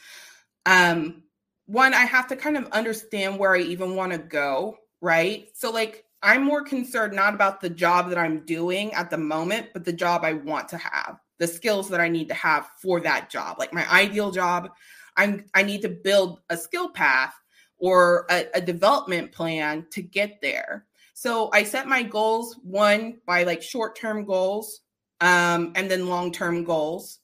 um 0.66 1.22
one, 1.68 1.92
I 1.92 2.06
have 2.06 2.26
to 2.28 2.36
kind 2.36 2.56
of 2.56 2.64
understand 2.68 3.38
where 3.38 3.54
I 3.54 3.60
even 3.60 3.94
want 3.94 4.12
to 4.12 4.18
go, 4.18 4.78
right? 5.02 5.48
So, 5.52 5.70
like, 5.70 6.02
I'm 6.22 6.42
more 6.42 6.62
concerned 6.62 7.12
not 7.12 7.34
about 7.34 7.60
the 7.60 7.68
job 7.68 8.08
that 8.08 8.16
I'm 8.16 8.46
doing 8.46 8.94
at 8.94 9.10
the 9.10 9.18
moment, 9.18 9.68
but 9.74 9.84
the 9.84 9.92
job 9.92 10.24
I 10.24 10.32
want 10.32 10.70
to 10.70 10.78
have, 10.78 11.18
the 11.38 11.46
skills 11.46 11.90
that 11.90 12.00
I 12.00 12.08
need 12.08 12.28
to 12.28 12.34
have 12.34 12.70
for 12.80 13.00
that 13.02 13.28
job. 13.28 13.58
Like 13.58 13.74
my 13.74 13.86
ideal 13.92 14.30
job, 14.30 14.70
I'm 15.14 15.44
I 15.54 15.62
need 15.62 15.82
to 15.82 15.90
build 15.90 16.40
a 16.48 16.56
skill 16.56 16.88
path 16.88 17.34
or 17.76 18.26
a, 18.30 18.46
a 18.54 18.60
development 18.62 19.30
plan 19.32 19.86
to 19.90 20.00
get 20.00 20.38
there. 20.40 20.86
So 21.12 21.50
I 21.52 21.64
set 21.64 21.86
my 21.86 22.02
goals 22.02 22.58
one 22.62 23.18
by 23.26 23.44
like 23.44 23.62
short-term 23.62 24.24
goals 24.24 24.80
um, 25.20 25.72
and 25.74 25.90
then 25.90 26.08
long-term 26.08 26.64
goals. 26.64 27.18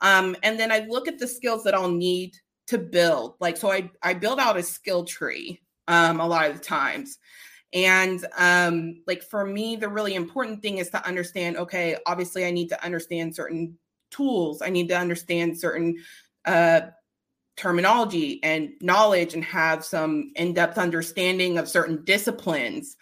Um, 0.00 0.36
and 0.42 0.58
then 0.58 0.70
I 0.70 0.86
look 0.88 1.08
at 1.08 1.18
the 1.18 1.26
skills 1.26 1.64
that 1.64 1.74
I'll 1.74 1.90
need 1.90 2.36
to 2.68 2.78
build. 2.78 3.34
Like, 3.40 3.56
so 3.56 3.70
I, 3.70 3.90
I 4.02 4.14
build 4.14 4.38
out 4.38 4.56
a 4.56 4.62
skill 4.62 5.04
tree 5.04 5.60
um, 5.88 6.20
a 6.20 6.26
lot 6.26 6.50
of 6.50 6.58
the 6.58 6.64
times. 6.64 7.18
And 7.72 8.24
um, 8.36 9.02
like 9.06 9.22
for 9.22 9.44
me, 9.44 9.76
the 9.76 9.88
really 9.88 10.14
important 10.14 10.62
thing 10.62 10.78
is 10.78 10.90
to 10.90 11.06
understand 11.06 11.56
okay, 11.58 11.96
obviously, 12.06 12.46
I 12.46 12.50
need 12.50 12.68
to 12.68 12.82
understand 12.82 13.34
certain 13.34 13.78
tools, 14.10 14.62
I 14.62 14.70
need 14.70 14.88
to 14.88 14.96
understand 14.96 15.58
certain 15.58 15.96
uh, 16.46 16.80
terminology 17.56 18.40
and 18.42 18.70
knowledge 18.80 19.34
and 19.34 19.44
have 19.44 19.84
some 19.84 20.32
in 20.36 20.54
depth 20.54 20.78
understanding 20.78 21.58
of 21.58 21.68
certain 21.68 22.04
disciplines. 22.04 22.96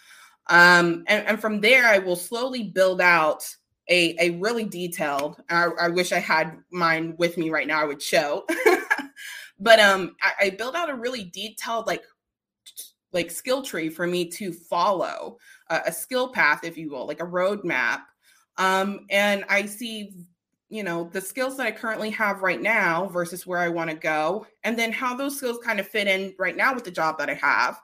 Um, 0.49 1.05
and, 1.07 1.27
and 1.27 1.41
from 1.41 1.61
there, 1.61 1.87
I 1.87 1.99
will 1.99 2.17
slowly 2.17 2.65
build 2.65 3.01
out 3.01 3.47
a, 3.89 4.17
a 4.19 4.31
really 4.39 4.65
detailed, 4.65 5.41
I, 5.49 5.69
I 5.81 5.89
wish 5.89 6.13
I 6.13 6.19
had 6.19 6.59
mine 6.71 7.15
with 7.19 7.39
me 7.39 7.51
right 7.51 7.67
now, 7.67 7.81
I 7.81 7.85
would 7.85 8.03
show. 8.03 8.45
But 9.59 9.81
um, 9.81 10.17
I, 10.21 10.47
I 10.47 10.51
built 10.51 10.75
out 10.75 10.91
a 10.91 10.95
really 10.95 11.25
detailed 11.25 11.87
like 11.87 12.05
like 13.13 13.31
skill 13.31 13.63
tree 13.63 13.89
for 13.89 14.07
me 14.07 14.29
to 14.29 14.53
follow, 14.53 15.39
uh, 15.71 15.81
a 15.87 15.93
skill 15.93 16.29
path, 16.29 16.65
if 16.65 16.77
you 16.77 16.91
will, 16.91 17.07
like 17.07 17.21
a 17.21 17.27
roadmap. 17.27 18.03
Um, 18.59 19.07
and 19.11 19.45
I 19.49 19.65
see, 19.65 20.13
you 20.69 20.83
know, 20.83 21.09
the 21.11 21.21
skills 21.21 21.57
that 21.57 21.67
I 21.67 21.71
currently 21.71 22.11
have 22.11 22.43
right 22.43 22.61
now 22.61 23.07
versus 23.07 23.47
where 23.47 23.61
I 23.61 23.69
want 23.69 23.89
to 23.89 23.97
go, 23.97 24.47
and 24.65 24.79
then 24.79 24.93
how 24.93 25.17
those 25.17 25.39
skills 25.39 25.59
kind 25.65 25.81
of 25.81 25.89
fit 25.89 26.09
in 26.09 26.35
right 26.39 26.57
now 26.57 26.75
with 26.75 26.85
the 26.85 26.91
job 26.91 27.17
that 27.19 27.31
I 27.31 27.35
have, 27.35 27.81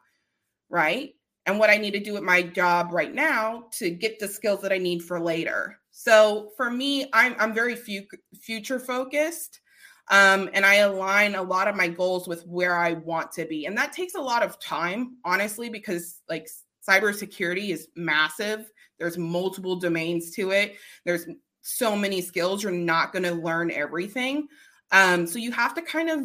right? 0.68 1.14
And 1.46 1.58
what 1.58 1.70
I 1.70 1.78
need 1.78 1.92
to 1.92 2.00
do 2.00 2.12
with 2.12 2.24
my 2.24 2.42
job 2.42 2.92
right 2.92 3.14
now 3.14 3.68
to 3.78 3.90
get 3.90 4.18
the 4.18 4.28
skills 4.28 4.60
that 4.62 4.72
I 4.72 4.78
need 4.78 5.02
for 5.02 5.18
later. 5.18 5.78
So 5.92 6.50
for 6.56 6.70
me, 6.70 7.08
I'm 7.12 7.36
I'm 7.38 7.54
very 7.54 7.76
fu- 7.76 8.06
future 8.40 8.80
focused. 8.80 9.60
Um, 10.08 10.50
and 10.52 10.66
I 10.66 10.76
align 10.76 11.36
a 11.36 11.42
lot 11.42 11.68
of 11.68 11.76
my 11.76 11.86
goals 11.86 12.26
with 12.26 12.44
where 12.44 12.76
I 12.76 12.94
want 12.94 13.30
to 13.32 13.44
be. 13.44 13.66
And 13.66 13.78
that 13.78 13.92
takes 13.92 14.14
a 14.16 14.20
lot 14.20 14.42
of 14.42 14.58
time, 14.58 15.16
honestly, 15.24 15.68
because 15.70 16.20
like 16.28 16.48
cybersecurity 16.86 17.70
is 17.70 17.88
massive. 17.94 18.70
There's 18.98 19.16
multiple 19.16 19.76
domains 19.76 20.32
to 20.32 20.50
it. 20.50 20.74
There's 21.04 21.26
so 21.62 21.94
many 21.94 22.20
skills. 22.20 22.62
You're 22.62 22.72
not 22.72 23.12
going 23.12 23.22
to 23.22 23.32
learn 23.32 23.70
everything. 23.70 24.48
Um, 24.90 25.26
so 25.26 25.38
you 25.38 25.52
have 25.52 25.74
to 25.74 25.82
kind 25.82 26.10
of 26.10 26.24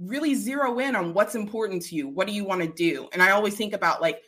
really 0.00 0.34
zero 0.34 0.78
in 0.78 0.96
on 0.96 1.12
what's 1.12 1.34
important 1.34 1.82
to 1.82 1.94
you. 1.94 2.08
What 2.08 2.26
do 2.26 2.32
you 2.32 2.44
want 2.44 2.62
to 2.62 2.68
do? 2.68 3.08
And 3.12 3.22
I 3.22 3.32
always 3.32 3.56
think 3.56 3.74
about 3.74 4.00
like, 4.00 4.22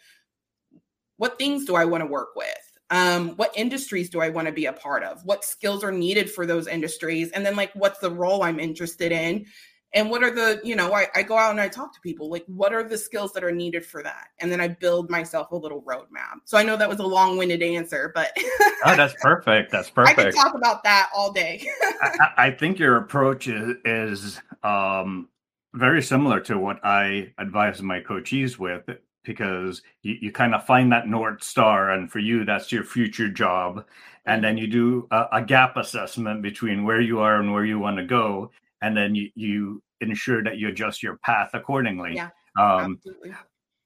what 1.17 1.39
things 1.39 1.65
do 1.65 1.75
I 1.75 1.87
want 1.87 2.03
to 2.03 2.07
work 2.07 2.37
with? 2.37 2.70
Um, 2.91 3.31
what 3.37 3.53
industries 3.57 4.11
do 4.11 4.21
I 4.21 4.29
want 4.29 4.47
to 4.47 4.53
be 4.53 4.67
a 4.67 4.73
part 4.73 5.05
of? 5.05 5.25
What 5.25 5.45
skills 5.45 5.85
are 5.85 5.93
needed 5.93 6.31
for 6.31 6.45
those 6.45 6.67
industries? 6.67 7.31
And 7.31 7.47
then, 7.47 7.57
like, 7.57 7.73
what's 7.75 8.01
the 8.01 8.11
role 8.11 8.43
I'm 8.43 8.59
interested 8.59 9.13
in? 9.13 9.47
And 9.93 10.09
what 10.09 10.23
are 10.23 10.31
the, 10.31 10.61
you 10.63 10.77
know, 10.77 10.93
I, 10.93 11.09
I 11.17 11.23
go 11.23 11.37
out 11.37 11.51
and 11.51 11.61
I 11.61 11.69
talk 11.69 11.93
to 11.95 12.01
people, 12.01 12.31
like, 12.31 12.45
what 12.47 12.73
are 12.73 12.85
the 12.85 12.97
skills 12.97 13.33
that 13.33 13.43
are 13.43 13.51
needed 13.51 13.85
for 13.85 14.03
that? 14.05 14.29
And 14.39 14.51
then 14.51 14.61
I 14.61 14.69
build 14.69 15.11
myself 15.11 15.51
a 15.51 15.57
little 15.57 15.83
roadmap. 15.83 16.41
So 16.45 16.59
I 16.59 16.63
know 16.63 16.77
that 16.77 16.89
was 16.89 17.01
a 17.01 17.07
long 17.07 17.37
winded 17.37 17.63
answer, 17.63 18.13
but. 18.15 18.33
oh, 18.85 18.97
that's 18.97 19.15
perfect. 19.21 19.73
That's 19.73 19.91
perfect. 19.91 20.19
I 20.19 20.23
can 20.25 20.33
talk 20.33 20.55
about 20.55 20.85
that 20.85 21.11
all 21.15 21.33
day. 21.33 21.69
I, 22.03 22.29
I, 22.37 22.51
think 22.53 22.79
your 22.79 22.99
approach 22.99 23.49
is, 23.49 23.77
is 23.85 24.41
um, 24.63 25.29
very 25.75 26.03
similar 26.03 26.39
to 26.41 26.57
what 26.57 26.79
I 26.85 27.33
advise 27.39 27.83
my 27.83 28.01
coachees 28.01 28.59
with 28.59 28.89
because 29.25 29.83
you, 30.03 30.17
you 30.21 30.33
kind 30.33 30.55
of 30.55 30.65
find 30.65 30.93
that 30.93 31.09
north 31.09 31.43
star 31.43 31.91
and 31.91 32.11
for 32.11 32.19
you 32.19 32.45
that's 32.45 32.73
your 32.73 32.85
future 32.85 33.29
job 33.29 33.85
and 34.27 34.43
then 34.43 34.57
you 34.57 34.67
do 34.67 35.07
a, 35.11 35.27
a 35.33 35.43
gap 35.43 35.77
assessment 35.77 36.43
between 36.43 36.85
where 36.85 37.01
you 37.01 37.21
are 37.21 37.37
and 37.37 37.53
where 37.53 37.65
you 37.65 37.79
want 37.79 37.97
to 37.97 38.05
go 38.05 38.51
and 38.83 38.97
then 38.97 39.15
you, 39.15 39.31
you 39.35 39.83
ensure 40.01 40.43
that 40.43 40.59
you 40.59 40.69
adjust 40.69 41.03
your 41.03 41.17
path 41.19 41.51
accordingly 41.55 42.15
yeah, 42.15 42.31
um, 42.59 42.97
absolutely. 42.97 43.33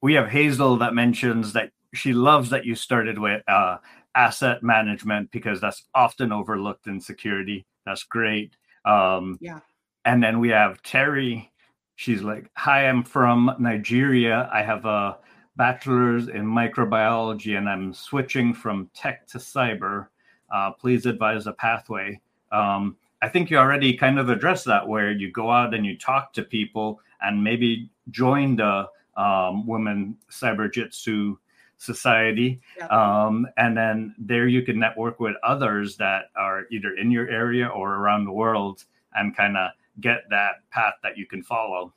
we 0.03 0.15
have 0.15 0.29
hazel 0.29 0.77
that 0.77 0.95
mentions 0.95 1.53
that 1.53 1.71
she 1.95 2.13
loves 2.13 2.51
that 2.51 2.65
you 2.65 2.75
started 2.75 3.19
with 3.19 3.43
uh, 3.49 3.79
asset 4.15 4.63
management 4.63 5.31
because 5.31 5.61
that's 5.61 5.85
often 5.95 6.33
overlooked 6.33 6.87
in 6.87 7.01
security. 7.01 7.67
That's 7.87 8.05
great. 8.05 8.57
Um, 8.85 9.39
yeah. 9.41 9.61
And 10.05 10.23
then 10.23 10.41
we 10.41 10.51
have 10.51 10.83
Terry. 10.83 11.51
She's 11.97 12.23
like, 12.23 12.51
Hi, 12.57 12.89
I'm 12.89 13.03
from 13.05 13.55
Nigeria. 13.59 14.49
I 14.53 14.63
have 14.63 14.85
a 14.85 15.19
bachelor's 15.57 16.29
in 16.29 16.45
microbiology 16.45 17.57
and 17.57 17.69
I'm 17.69 17.95
switching 17.95 18.53
from 18.53 18.91
tech 18.95 19.27
to 19.29 19.39
cyber. 19.39 20.09
Uh, 20.53 20.73
please 20.73 21.07
advise 21.07 21.47
a 21.47 21.53
pathway. 21.53 22.21
Um, 22.53 22.97
I 23.23 23.29
think 23.29 23.51
you 23.51 23.57
already 23.57 23.97
kind 23.97 24.19
of 24.19 24.29
addressed 24.29 24.67
that 24.67 24.87
where 24.87 25.11
you 25.11 25.31
go 25.31 25.51
out 25.51 25.75
and 25.75 25.87
you 25.87 25.97
talk 25.97 26.33
to 26.35 26.43
people 26.43 27.01
and 27.23 27.43
maybe 27.43 27.91
join 28.11 28.57
the 28.57 28.87
um, 29.17 29.67
Women 29.67 30.17
Cyberjutsu 30.31 31.37
Society. 31.77 32.61
Yeah. 32.77 32.87
Um, 32.89 33.47
and 33.57 33.77
then 33.77 34.15
there 34.19 34.47
you 34.47 34.63
can 34.63 34.79
network 34.79 35.21
with 35.21 35.37
others 35.43 35.97
that 35.97 36.27
are 36.37 36.67
either 36.71 36.95
in 36.97 37.11
your 37.11 37.29
area 37.29 37.67
or 37.67 37.95
around 37.95 38.25
the 38.25 38.33
world 38.33 38.85
and 39.15 39.37
kind 39.37 39.57
of 39.57 39.71
get 40.01 40.25
that 40.31 40.69
path 40.71 40.95
that 41.03 41.17
you 41.17 41.27
can 41.27 41.43
follow. 41.43 41.93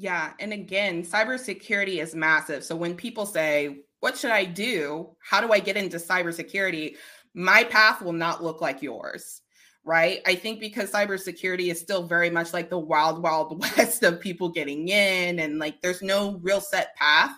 Yeah. 0.00 0.32
And 0.40 0.54
again, 0.54 1.02
cybersecurity 1.02 2.00
is 2.02 2.14
massive. 2.14 2.64
So 2.64 2.74
when 2.74 2.94
people 2.94 3.26
say, 3.26 3.82
What 4.00 4.16
should 4.16 4.30
I 4.30 4.46
do? 4.46 5.10
How 5.22 5.42
do 5.42 5.52
I 5.52 5.58
get 5.58 5.76
into 5.76 5.98
cybersecurity? 5.98 6.96
My 7.34 7.64
path 7.64 8.00
will 8.00 8.14
not 8.14 8.42
look 8.42 8.62
like 8.62 8.80
yours. 8.80 9.42
Right. 9.84 10.22
I 10.26 10.36
think 10.36 10.58
because 10.58 10.90
cybersecurity 10.90 11.70
is 11.70 11.80
still 11.80 12.04
very 12.06 12.30
much 12.30 12.54
like 12.54 12.70
the 12.70 12.78
wild, 12.78 13.22
wild 13.22 13.60
west 13.76 14.02
of 14.02 14.20
people 14.20 14.48
getting 14.48 14.88
in, 14.88 15.38
and 15.38 15.58
like 15.58 15.82
there's 15.82 16.00
no 16.00 16.38
real 16.42 16.62
set 16.62 16.96
path 16.96 17.32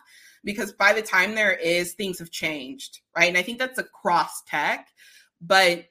because 0.45 0.73
by 0.73 0.93
the 0.93 1.03
time 1.03 1.35
there 1.35 1.55
is, 1.55 1.95
things 1.95 2.21
have 2.21 2.31
changed. 2.31 3.01
Right. 3.17 3.29
And 3.29 3.37
I 3.37 3.43
think 3.43 3.59
that's 3.59 3.79
across 3.79 4.43
tech, 4.47 4.87
but 5.41 5.87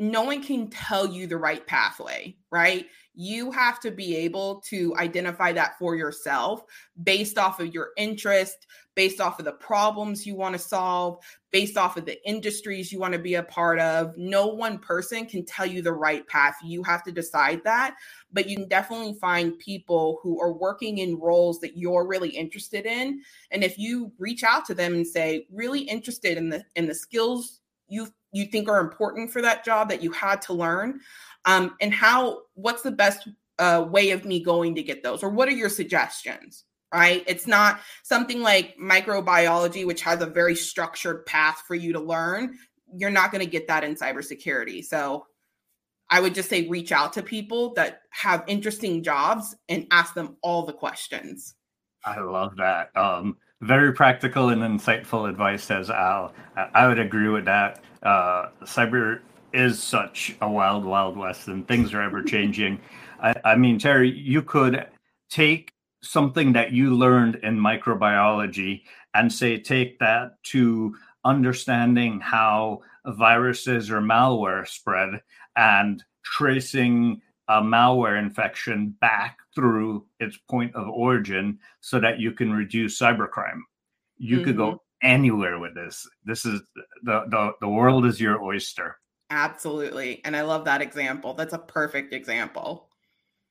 no 0.00 0.22
one 0.22 0.42
can 0.42 0.68
tell 0.68 1.06
you 1.06 1.26
the 1.26 1.36
right 1.36 1.66
pathway, 1.66 2.34
right? 2.50 2.86
You 3.14 3.50
have 3.50 3.80
to 3.80 3.90
be 3.90 4.16
able 4.16 4.62
to 4.70 4.96
identify 4.96 5.52
that 5.52 5.78
for 5.78 5.94
yourself 5.94 6.62
based 7.02 7.36
off 7.36 7.60
of 7.60 7.74
your 7.74 7.90
interest, 7.98 8.66
based 8.94 9.20
off 9.20 9.38
of 9.38 9.44
the 9.44 9.52
problems 9.52 10.26
you 10.26 10.34
want 10.34 10.54
to 10.54 10.58
solve, 10.58 11.22
based 11.50 11.76
off 11.76 11.98
of 11.98 12.06
the 12.06 12.26
industries 12.26 12.90
you 12.90 12.98
want 12.98 13.12
to 13.12 13.18
be 13.18 13.34
a 13.34 13.42
part 13.42 13.78
of. 13.78 14.16
No 14.16 14.46
one 14.46 14.78
person 14.78 15.26
can 15.26 15.44
tell 15.44 15.66
you 15.66 15.82
the 15.82 15.92
right 15.92 16.26
path. 16.28 16.56
You 16.64 16.82
have 16.84 17.02
to 17.02 17.12
decide 17.12 17.62
that, 17.64 17.94
but 18.32 18.48
you 18.48 18.56
can 18.56 18.68
definitely 18.68 19.18
find 19.20 19.58
people 19.58 20.18
who 20.22 20.40
are 20.40 20.52
working 20.52 20.96
in 20.96 21.20
roles 21.20 21.60
that 21.60 21.76
you're 21.76 22.06
really 22.06 22.30
interested 22.30 22.86
in. 22.86 23.20
And 23.50 23.62
if 23.62 23.76
you 23.76 24.12
reach 24.18 24.44
out 24.44 24.64
to 24.66 24.74
them 24.74 24.94
and 24.94 25.06
say, 25.06 25.46
really 25.52 25.80
interested 25.80 26.38
in 26.38 26.48
the 26.48 26.64
in 26.74 26.86
the 26.86 26.94
skills 26.94 27.60
you 27.90 28.08
you 28.32 28.46
think 28.46 28.68
are 28.68 28.80
important 28.80 29.30
for 29.30 29.42
that 29.42 29.64
job 29.64 29.88
that 29.88 30.02
you 30.02 30.10
had 30.12 30.40
to 30.42 30.52
learn 30.52 31.00
um, 31.44 31.74
and 31.80 31.92
how 31.92 32.42
what's 32.54 32.82
the 32.82 32.90
best 32.90 33.28
uh, 33.58 33.84
way 33.88 34.10
of 34.10 34.24
me 34.24 34.42
going 34.42 34.74
to 34.74 34.82
get 34.82 35.02
those 35.02 35.22
or 35.22 35.30
what 35.30 35.48
are 35.48 35.52
your 35.52 35.68
suggestions 35.68 36.64
right? 36.92 37.22
It's 37.26 37.46
not 37.46 37.80
something 38.02 38.42
like 38.42 38.76
microbiology 38.76 39.86
which 39.86 40.02
has 40.02 40.20
a 40.20 40.26
very 40.26 40.56
structured 40.56 41.24
path 41.26 41.62
for 41.66 41.74
you 41.74 41.92
to 41.92 42.00
learn. 42.00 42.58
You're 42.92 43.10
not 43.10 43.30
going 43.30 43.44
to 43.44 43.50
get 43.50 43.68
that 43.68 43.84
in 43.84 43.94
cybersecurity. 43.94 44.84
So 44.84 45.26
i 46.12 46.20
would 46.20 46.34
just 46.34 46.48
say 46.48 46.66
reach 46.66 46.90
out 46.90 47.12
to 47.12 47.22
people 47.22 47.72
that 47.74 48.02
have 48.10 48.42
interesting 48.48 49.02
jobs 49.02 49.54
and 49.68 49.86
ask 49.92 50.12
them 50.14 50.36
all 50.42 50.66
the 50.66 50.72
questions. 50.72 51.54
I 52.04 52.18
love 52.20 52.56
that. 52.56 52.90
Um, 52.96 53.36
very 53.60 53.92
practical 53.92 54.48
and 54.48 54.62
insightful 54.62 55.28
advice 55.28 55.62
says 55.64 55.90
al 55.90 56.32
i 56.74 56.86
would 56.86 56.98
agree 56.98 57.28
with 57.28 57.44
that 57.44 57.82
uh, 58.02 58.48
cyber 58.62 59.20
is 59.52 59.82
such 59.82 60.36
a 60.40 60.50
wild, 60.50 60.84
wild 60.84 61.16
west, 61.16 61.48
and 61.48 61.66
things 61.66 61.92
are 61.92 62.02
ever 62.02 62.22
changing. 62.22 62.80
I, 63.22 63.34
I 63.44 63.56
mean, 63.56 63.78
Terry, 63.78 64.10
you 64.10 64.42
could 64.42 64.86
take 65.28 65.72
something 66.02 66.52
that 66.54 66.72
you 66.72 66.94
learned 66.94 67.36
in 67.36 67.58
microbiology 67.58 68.82
and 69.14 69.30
say 69.30 69.58
take 69.58 69.98
that 69.98 70.42
to 70.44 70.96
understanding 71.24 72.20
how 72.20 72.80
viruses 73.04 73.90
or 73.90 74.00
malware 74.00 74.66
spread 74.66 75.20
and 75.56 76.02
tracing 76.22 77.20
a 77.48 77.60
malware 77.60 78.18
infection 78.18 78.96
back 79.00 79.38
through 79.60 80.06
its 80.18 80.38
point 80.48 80.74
of 80.74 80.88
origin 80.88 81.58
so 81.80 82.00
that 82.00 82.18
you 82.18 82.32
can 82.32 82.50
reduce 82.50 82.98
cybercrime. 82.98 83.60
You 84.16 84.36
mm-hmm. 84.36 84.44
could 84.44 84.56
go 84.56 84.66
mm-hmm. 84.72 85.06
anywhere 85.06 85.58
with 85.58 85.74
this. 85.74 86.08
This 86.24 86.46
is 86.46 86.62
the, 87.02 87.24
the 87.28 87.52
the 87.60 87.68
world 87.68 88.06
is 88.06 88.20
your 88.20 88.42
oyster. 88.42 88.96
Absolutely. 89.28 90.22
And 90.24 90.34
I 90.34 90.42
love 90.42 90.64
that 90.64 90.80
example. 90.80 91.34
That's 91.34 91.52
a 91.52 91.58
perfect 91.58 92.12
example. 92.14 92.88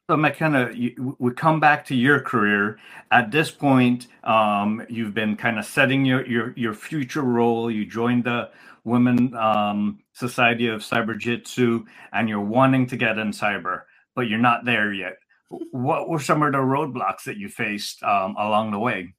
So 0.10 0.18
McKenna, 0.18 0.72
we 1.20 1.32
come 1.34 1.60
back 1.60 1.86
to 1.86 1.96
your 1.96 2.20
career. 2.20 2.80
At 3.12 3.30
this 3.30 3.52
point, 3.52 4.08
um, 4.24 4.84
you've 4.90 5.14
been 5.14 5.36
kind 5.38 5.60
of 5.60 5.66
setting 5.66 6.04
your, 6.04 6.26
your 6.26 6.54
your 6.58 6.74
future 6.74 7.22
role. 7.22 7.70
You 7.70 7.86
joined 7.86 8.24
the 8.24 8.50
Women 8.84 9.36
um, 9.36 10.00
Society 10.14 10.68
of 10.68 10.82
Cyberjutsu, 10.82 11.86
and 12.12 12.28
you're 12.28 12.42
wanting 12.42 12.88
to 12.88 12.98
get 12.98 13.20
in 13.20 13.30
cyber, 13.30 13.84
but 14.16 14.28
you're 14.28 14.40
not 14.40 14.66
there 14.66 14.92
yet. 14.92 15.18
What 15.50 16.10
were 16.10 16.20
some 16.20 16.44
of 16.44 16.52
the 16.52 16.60
roadblocks 16.60 17.24
that 17.26 17.38
you 17.38 17.50
faced 17.50 18.04
um, 18.04 18.36
along 18.38 18.72
the 18.72 18.80
way? 18.80 19.16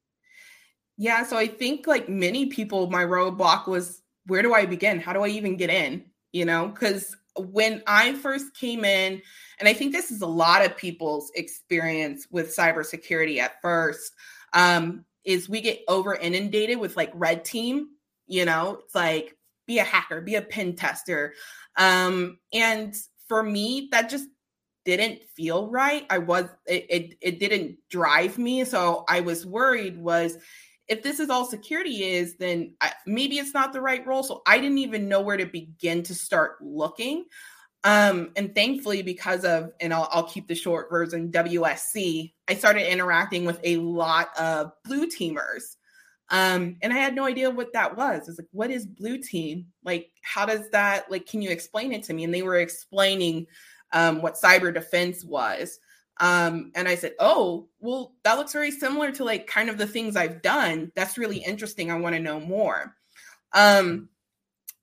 Yeah, 0.97 1.25
so 1.25 1.37
I 1.37 1.47
think 1.47 1.87
like 1.87 2.09
many 2.09 2.47
people, 2.47 2.91
my 2.91 3.05
roadblock 3.05 3.67
was 3.67 4.03
where 4.27 4.43
do 4.43 4.55
I 4.55 4.67
begin? 4.67 5.01
How 5.01 5.13
do 5.13 5.23
I 5.23 5.29
even 5.29 5.57
get 5.57 5.71
in? 5.71 6.05
you 6.33 6.45
know, 6.45 6.69
because 6.69 7.17
when 7.37 7.83
I 7.87 8.15
first 8.15 8.55
came 8.55 8.85
in, 8.85 9.23
and 9.59 9.69
I 9.69 9.73
think 9.73 9.93
this 9.93 10.11
is 10.11 10.23
a 10.23 10.27
lot 10.27 10.65
of 10.65 10.77
people's 10.77 11.31
experience 11.35 12.27
with 12.31 12.55
cybersecurity 12.55 13.39
at 13.39 13.61
first, 13.61 14.13
um, 14.53 15.05
is 15.25 15.49
we 15.49 15.61
get 15.61 15.81
over 15.89 16.15
inundated 16.15 16.79
with 16.79 16.97
like 16.97 17.11
red 17.15 17.45
team, 17.45 17.89
you 18.27 18.45
know, 18.45 18.79
it's 18.85 18.95
like 18.95 19.37
be 19.67 19.79
a 19.79 19.85
hacker, 19.85 20.21
be 20.21 20.37
a 20.37 20.43
pen 20.43 20.75
tester. 20.75 21.35
Um, 21.77 22.39
and 22.53 22.95
for 23.29 23.43
me, 23.43 23.89
that 23.93 24.09
just 24.09 24.27
didn't 24.85 25.23
feel 25.37 25.69
right. 25.69 26.07
I 26.11 26.19
was 26.19 26.47
it, 26.67 26.87
it 26.89 27.19
it 27.21 27.39
didn't 27.41 27.79
drive 27.89 28.39
me. 28.39 28.65
So 28.65 29.05
I 29.09 29.21
was 29.21 29.47
worried 29.47 29.99
was 29.99 30.39
if 30.91 31.05
this 31.05 31.21
is 31.21 31.31
all 31.31 31.45
security 31.45 32.03
is, 32.03 32.37
then 32.37 32.75
I, 32.81 32.93
maybe 33.07 33.39
it's 33.39 33.55
not 33.55 33.73
the 33.73 33.81
right 33.81 34.05
role. 34.05 34.25
So 34.25 34.43
I 34.45 34.59
didn't 34.59 34.79
even 34.79 35.09
know 35.09 35.21
where 35.21 35.37
to 35.37 35.47
begin 35.47 36.03
to 36.03 36.15
start 36.17 36.57
looking. 36.61 37.27
Um, 37.85 38.33
and 38.35 38.55
thankfully, 38.55 39.03
because 39.03 39.45
of, 39.45 39.71
and 39.81 39.95
I'll, 39.95 40.09
I'll 40.11 40.25
keep 40.25 40.49
the 40.49 40.55
short 40.57 40.91
version, 40.91 41.31
WSC, 41.31 42.33
I 42.49 42.55
started 42.55 42.91
interacting 42.91 43.45
with 43.45 43.61
a 43.63 43.77
lot 43.77 44.37
of 44.37 44.73
blue 44.85 45.07
teamers. 45.07 45.77
Um, 46.29 46.77
and 46.83 46.93
I 46.93 46.97
had 46.97 47.15
no 47.15 47.25
idea 47.25 47.51
what 47.51 47.73
that 47.73 47.97
was. 47.97 48.29
It's 48.29 48.39
like, 48.39 48.49
what 48.51 48.71
is 48.71 48.85
blue 48.85 49.19
team? 49.19 49.67
Like, 49.85 50.11
how 50.23 50.45
does 50.45 50.71
that, 50.71 51.11
like, 51.11 51.27
can 51.27 51.41
you 51.41 51.51
explain 51.51 51.93
it 51.93 52.03
to 52.05 52.13
me? 52.13 52.25
And 52.25 52.35
they 52.35 52.43
were 52.43 52.59
explaining 52.59 53.47
um, 53.93 54.23
what 54.23 54.35
cyber 54.35 54.73
defense 54.73 55.25
was. 55.25 55.79
Um, 56.21 56.71
and 56.75 56.87
I 56.87 56.97
said, 56.97 57.15
Oh, 57.19 57.69
well, 57.81 58.15
that 58.25 58.37
looks 58.37 58.53
very 58.53 58.71
similar 58.71 59.11
to 59.13 59.25
like 59.25 59.47
kind 59.47 59.71
of 59.71 59.79
the 59.79 59.87
things 59.87 60.17
I've 60.17 60.43
done. 60.43 60.93
That's 60.95 61.19
really 61.19 61.39
interesting. 61.39 61.91
I 61.91 61.99
want 61.99 62.15
to 62.15 62.21
know 62.21 62.41
more. 62.41 62.95
Um, 63.53 64.11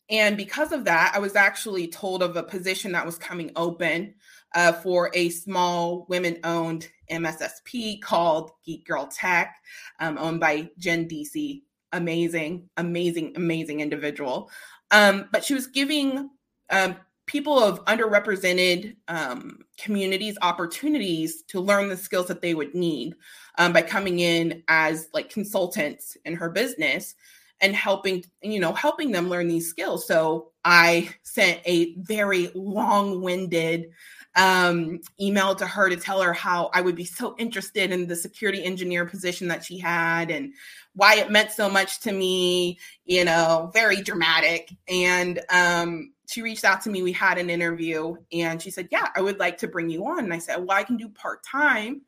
and 0.10 0.38
because 0.38 0.72
of 0.72 0.86
that, 0.86 1.12
I 1.14 1.20
was 1.20 1.36
actually 1.36 1.88
told 1.88 2.24
of 2.24 2.38
a 2.38 2.44
position 2.44 2.94
that 2.94 3.06
was 3.06 3.18
coming 3.18 3.52
open 3.56 4.16
uh, 4.56 4.72
for 4.72 5.12
a 5.14 5.30
small 5.30 6.06
women 6.08 6.40
owned 6.44 6.88
MSSP 7.12 8.02
called 8.02 8.52
Geek 8.66 8.86
Girl 8.86 9.08
Tech, 9.08 9.58
um, 10.00 10.18
owned 10.18 10.40
by 10.40 10.70
Jen 10.78 11.08
DC. 11.08 11.62
Amazing, 11.92 12.70
amazing, 12.78 13.34
amazing 13.36 13.82
individual. 13.82 14.50
Um, 14.92 15.28
but 15.32 15.44
she 15.44 15.54
was 15.54 15.68
giving 15.68 16.30
um, 16.70 16.96
people 17.28 17.62
of 17.62 17.84
underrepresented 17.86 18.96
um, 19.08 19.60
communities 19.78 20.38
opportunities 20.42 21.44
to 21.44 21.60
learn 21.60 21.90
the 21.90 21.98
skills 21.98 22.28
that 22.28 22.42
they 22.42 22.56
would 22.56 22.74
need 22.74 23.14
um, 23.58 23.74
by 23.74 23.82
coming 23.82 24.20
in 24.20 24.64
as 24.68 25.10
like 25.14 25.30
consultants 25.30 26.18
in 26.26 26.34
her 26.36 26.50
business 26.50 27.16
and 27.62 27.76
helping 27.76 28.24
you 28.42 28.60
know 28.60 28.74
helping 28.74 29.12
them 29.12 29.30
learn 29.30 29.48
these 29.48 29.70
skills. 29.70 30.08
So 30.08 30.52
i 30.66 31.10
sent 31.24 31.62
a 31.66 31.96
very 32.00 32.50
long-winded 32.56 33.90
um, 34.36 35.00
email 35.20 35.56
to 35.56 35.66
her 35.66 35.90
to 35.90 35.96
tell 35.96 36.22
her 36.22 36.34
how 36.34 36.70
i 36.74 36.82
would 36.82 36.96
be 36.96 37.06
so 37.06 37.36
interested 37.38 37.92
in 37.92 38.08
the 38.08 38.16
security 38.16 38.64
engineer 38.64 39.06
position 39.06 39.48
that 39.48 39.64
she 39.64 39.80
had 39.80 40.30
and 40.30 40.54
why 40.94 41.16
it 41.16 41.32
meant 41.32 41.52
so 41.52 41.70
much 41.70 42.00
to 42.02 42.12
me 42.12 42.78
you 43.06 43.26
know 43.26 43.72
very 43.74 44.02
dramatic. 44.02 44.70
And 44.88 45.40
um, 45.50 46.14
she 46.28 46.42
reached 46.42 46.66
out 46.66 46.82
to 46.82 46.90
me. 46.90 47.02
We 47.02 47.14
had 47.14 47.38
an 47.38 47.50
interview 47.50 48.16
and 48.32 48.62
she 48.62 48.70
said, 48.70 48.90
Yeah, 48.92 49.08
I 49.16 49.22
would 49.22 49.40
like 49.40 49.58
to 49.60 49.68
bring 49.68 49.90
you 49.90 50.06
on. 50.06 50.20
And 50.20 50.34
I 50.34 50.40
said, 50.40 50.58
Well, 50.58 50.78
I 50.78 50.84
can 50.84 50.98
do 50.98 51.10
part 51.10 51.44
time 51.44 52.02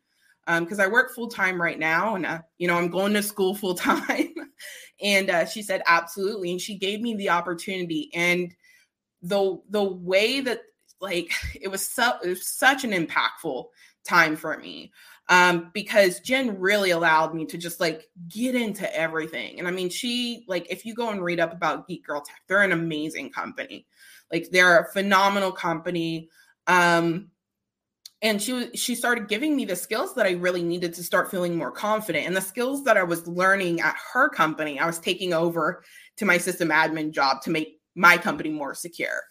because 0.45 0.79
um, 0.79 0.85
I 0.85 0.87
work 0.87 1.13
full 1.13 1.27
time 1.27 1.61
right 1.61 1.77
now 1.77 2.15
and, 2.15 2.25
uh, 2.25 2.39
you 2.57 2.67
know, 2.67 2.75
I'm 2.75 2.89
going 2.89 3.13
to 3.13 3.23
school 3.23 3.55
full 3.55 3.75
time. 3.75 4.33
And 5.01 5.29
uh, 5.29 5.45
she 5.45 5.61
said, 5.61 5.81
absolutely. 5.87 6.51
And 6.51 6.59
she 6.59 6.77
gave 6.77 6.99
me 6.99 7.15
the 7.15 7.29
opportunity. 7.29 8.09
And 8.13 8.53
the 9.21 9.59
the 9.69 9.83
way 9.83 10.41
that 10.41 10.61
like 11.01 11.31
it 11.61 11.69
was 11.69 11.85
so 11.87 12.13
it 12.23 12.29
was 12.29 12.47
such 12.47 12.83
an 12.83 12.91
impactful 12.91 13.65
time 14.05 14.35
for 14.35 14.57
me 14.57 14.91
um, 15.29 15.69
because 15.73 16.19
Jen 16.21 16.59
really 16.59 16.89
allowed 16.89 17.35
me 17.35 17.45
to 17.45 17.57
just 17.57 17.79
like 17.79 18.09
get 18.27 18.55
into 18.55 18.93
everything. 18.95 19.59
And 19.59 19.67
I 19.67 19.71
mean, 19.71 19.89
she 19.89 20.43
like 20.47 20.67
if 20.69 20.85
you 20.85 20.95
go 20.95 21.09
and 21.09 21.23
read 21.23 21.39
up 21.39 21.53
about 21.53 21.87
Geek 21.87 22.05
Girl 22.05 22.21
Tech, 22.21 22.41
they're 22.47 22.63
an 22.63 22.71
amazing 22.71 23.31
company. 23.31 23.85
Like 24.31 24.49
they're 24.51 24.79
a 24.79 24.91
phenomenal 24.91 25.51
company. 25.51 26.29
Um, 26.67 27.29
and 28.21 28.41
she 28.41 28.69
she 28.75 28.95
started 28.95 29.29
giving 29.29 29.55
me 29.55 29.65
the 29.65 29.75
skills 29.75 30.13
that 30.15 30.25
I 30.25 30.31
really 30.31 30.61
needed 30.61 30.93
to 30.95 31.03
start 31.03 31.31
feeling 31.31 31.57
more 31.57 31.71
confident. 31.71 32.27
And 32.27 32.35
the 32.35 32.41
skills 32.41 32.83
that 32.83 32.97
I 32.97 33.03
was 33.03 33.27
learning 33.27 33.79
at 33.79 33.95
her 34.13 34.29
company, 34.29 34.79
I 34.79 34.85
was 34.85 34.99
taking 34.99 35.33
over 35.33 35.83
to 36.17 36.25
my 36.25 36.37
system 36.37 36.69
admin 36.69 37.11
job 37.11 37.41
to 37.43 37.49
make 37.49 37.79
my 37.95 38.17
company 38.17 38.49
more 38.49 38.75
secure. 38.75 39.21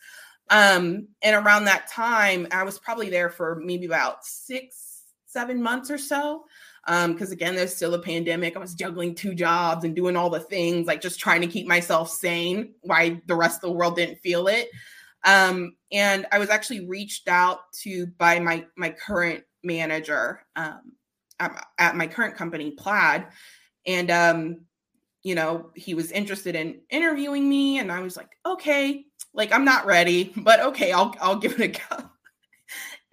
Um, 0.50 1.08
and 1.22 1.36
around 1.36 1.64
that 1.64 1.88
time, 1.88 2.48
I 2.50 2.62
was 2.62 2.78
probably 2.78 3.10
there 3.10 3.28
for 3.28 3.60
maybe 3.62 3.84
about 3.84 4.24
six, 4.24 5.02
seven 5.26 5.62
months 5.62 5.90
or 5.90 5.98
so. 5.98 6.44
Because 6.88 7.28
um, 7.28 7.32
again, 7.32 7.54
there's 7.54 7.76
still 7.76 7.92
a 7.92 8.00
pandemic. 8.00 8.56
I 8.56 8.60
was 8.60 8.74
juggling 8.74 9.14
two 9.14 9.34
jobs 9.34 9.84
and 9.84 9.94
doing 9.94 10.16
all 10.16 10.30
the 10.30 10.40
things, 10.40 10.86
like 10.86 11.02
just 11.02 11.20
trying 11.20 11.42
to 11.42 11.46
keep 11.46 11.66
myself 11.66 12.10
sane 12.10 12.72
Why 12.80 13.20
the 13.26 13.34
rest 13.34 13.56
of 13.56 13.68
the 13.68 13.72
world 13.72 13.96
didn't 13.96 14.20
feel 14.20 14.48
it. 14.48 14.70
Um, 15.24 15.76
and 15.92 16.26
I 16.32 16.38
was 16.38 16.48
actually 16.48 16.86
reached 16.86 17.28
out 17.28 17.58
to 17.82 18.06
by 18.06 18.40
my 18.40 18.64
my 18.76 18.88
current 18.88 19.44
manager 19.62 20.40
um, 20.56 20.92
at, 21.38 21.66
at, 21.78 21.96
my 21.96 22.06
current 22.06 22.36
company, 22.36 22.70
Plaid, 22.70 23.26
and 23.86 24.10
um, 24.10 24.60
you 25.22 25.34
know 25.34 25.70
he 25.74 25.92
was 25.94 26.10
interested 26.12 26.54
in 26.54 26.80
interviewing 26.88 27.48
me, 27.48 27.78
and 27.78 27.92
I 27.92 28.00
was 28.00 28.16
like, 28.16 28.30
okay, 28.46 29.04
like 29.34 29.52
I'm 29.52 29.64
not 29.64 29.86
ready, 29.86 30.32
but 30.36 30.60
okay, 30.60 30.92
I'll 30.92 31.14
I'll 31.20 31.36
give 31.36 31.60
it 31.60 31.60
a 31.60 31.68
go. 31.68 32.10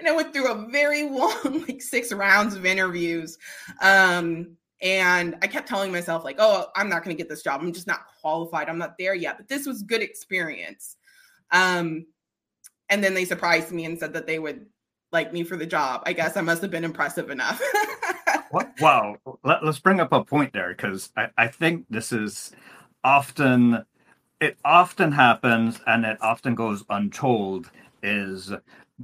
And 0.05 0.13
I 0.13 0.15
went 0.15 0.33
through 0.33 0.51
a 0.51 0.67
very 0.69 1.09
long, 1.09 1.63
like 1.67 1.81
six 1.81 2.13
rounds 2.13 2.55
of 2.55 2.65
interviews. 2.65 3.37
Um, 3.81 4.55
and 4.81 5.35
I 5.41 5.47
kept 5.47 5.67
telling 5.67 5.91
myself, 5.91 6.23
like, 6.23 6.35
oh, 6.37 6.67
I'm 6.75 6.89
not 6.89 7.03
going 7.03 7.15
to 7.15 7.19
get 7.19 7.27
this 7.27 7.41
job. 7.41 7.61
I'm 7.61 7.73
just 7.73 7.87
not 7.87 8.01
qualified. 8.21 8.69
I'm 8.69 8.77
not 8.77 8.97
there 8.99 9.15
yet. 9.15 9.37
But 9.37 9.47
this 9.47 9.65
was 9.65 9.81
good 9.81 10.03
experience. 10.03 10.97
Um, 11.51 12.05
and 12.89 13.03
then 13.03 13.15
they 13.15 13.25
surprised 13.25 13.71
me 13.71 13.85
and 13.85 13.97
said 13.97 14.13
that 14.13 14.27
they 14.27 14.37
would 14.37 14.67
like 15.11 15.33
me 15.33 15.43
for 15.43 15.55
the 15.57 15.65
job. 15.65 16.03
I 16.05 16.13
guess 16.13 16.37
I 16.37 16.41
must 16.41 16.61
have 16.61 16.71
been 16.71 16.83
impressive 16.83 17.31
enough. 17.31 17.59
wow. 18.79 19.15
Let, 19.43 19.63
us 19.63 19.79
bring 19.79 19.99
up 19.99 20.11
a 20.11 20.23
point 20.23 20.53
there 20.53 20.69
because 20.69 21.11
I, 21.17 21.29
I 21.35 21.47
think 21.47 21.85
this 21.89 22.11
is 22.11 22.51
often, 23.03 23.83
it 24.39 24.57
often 24.63 25.13
happens 25.13 25.79
and 25.87 26.05
it 26.05 26.17
often 26.21 26.53
goes 26.53 26.83
untold 26.89 27.71
is 28.03 28.51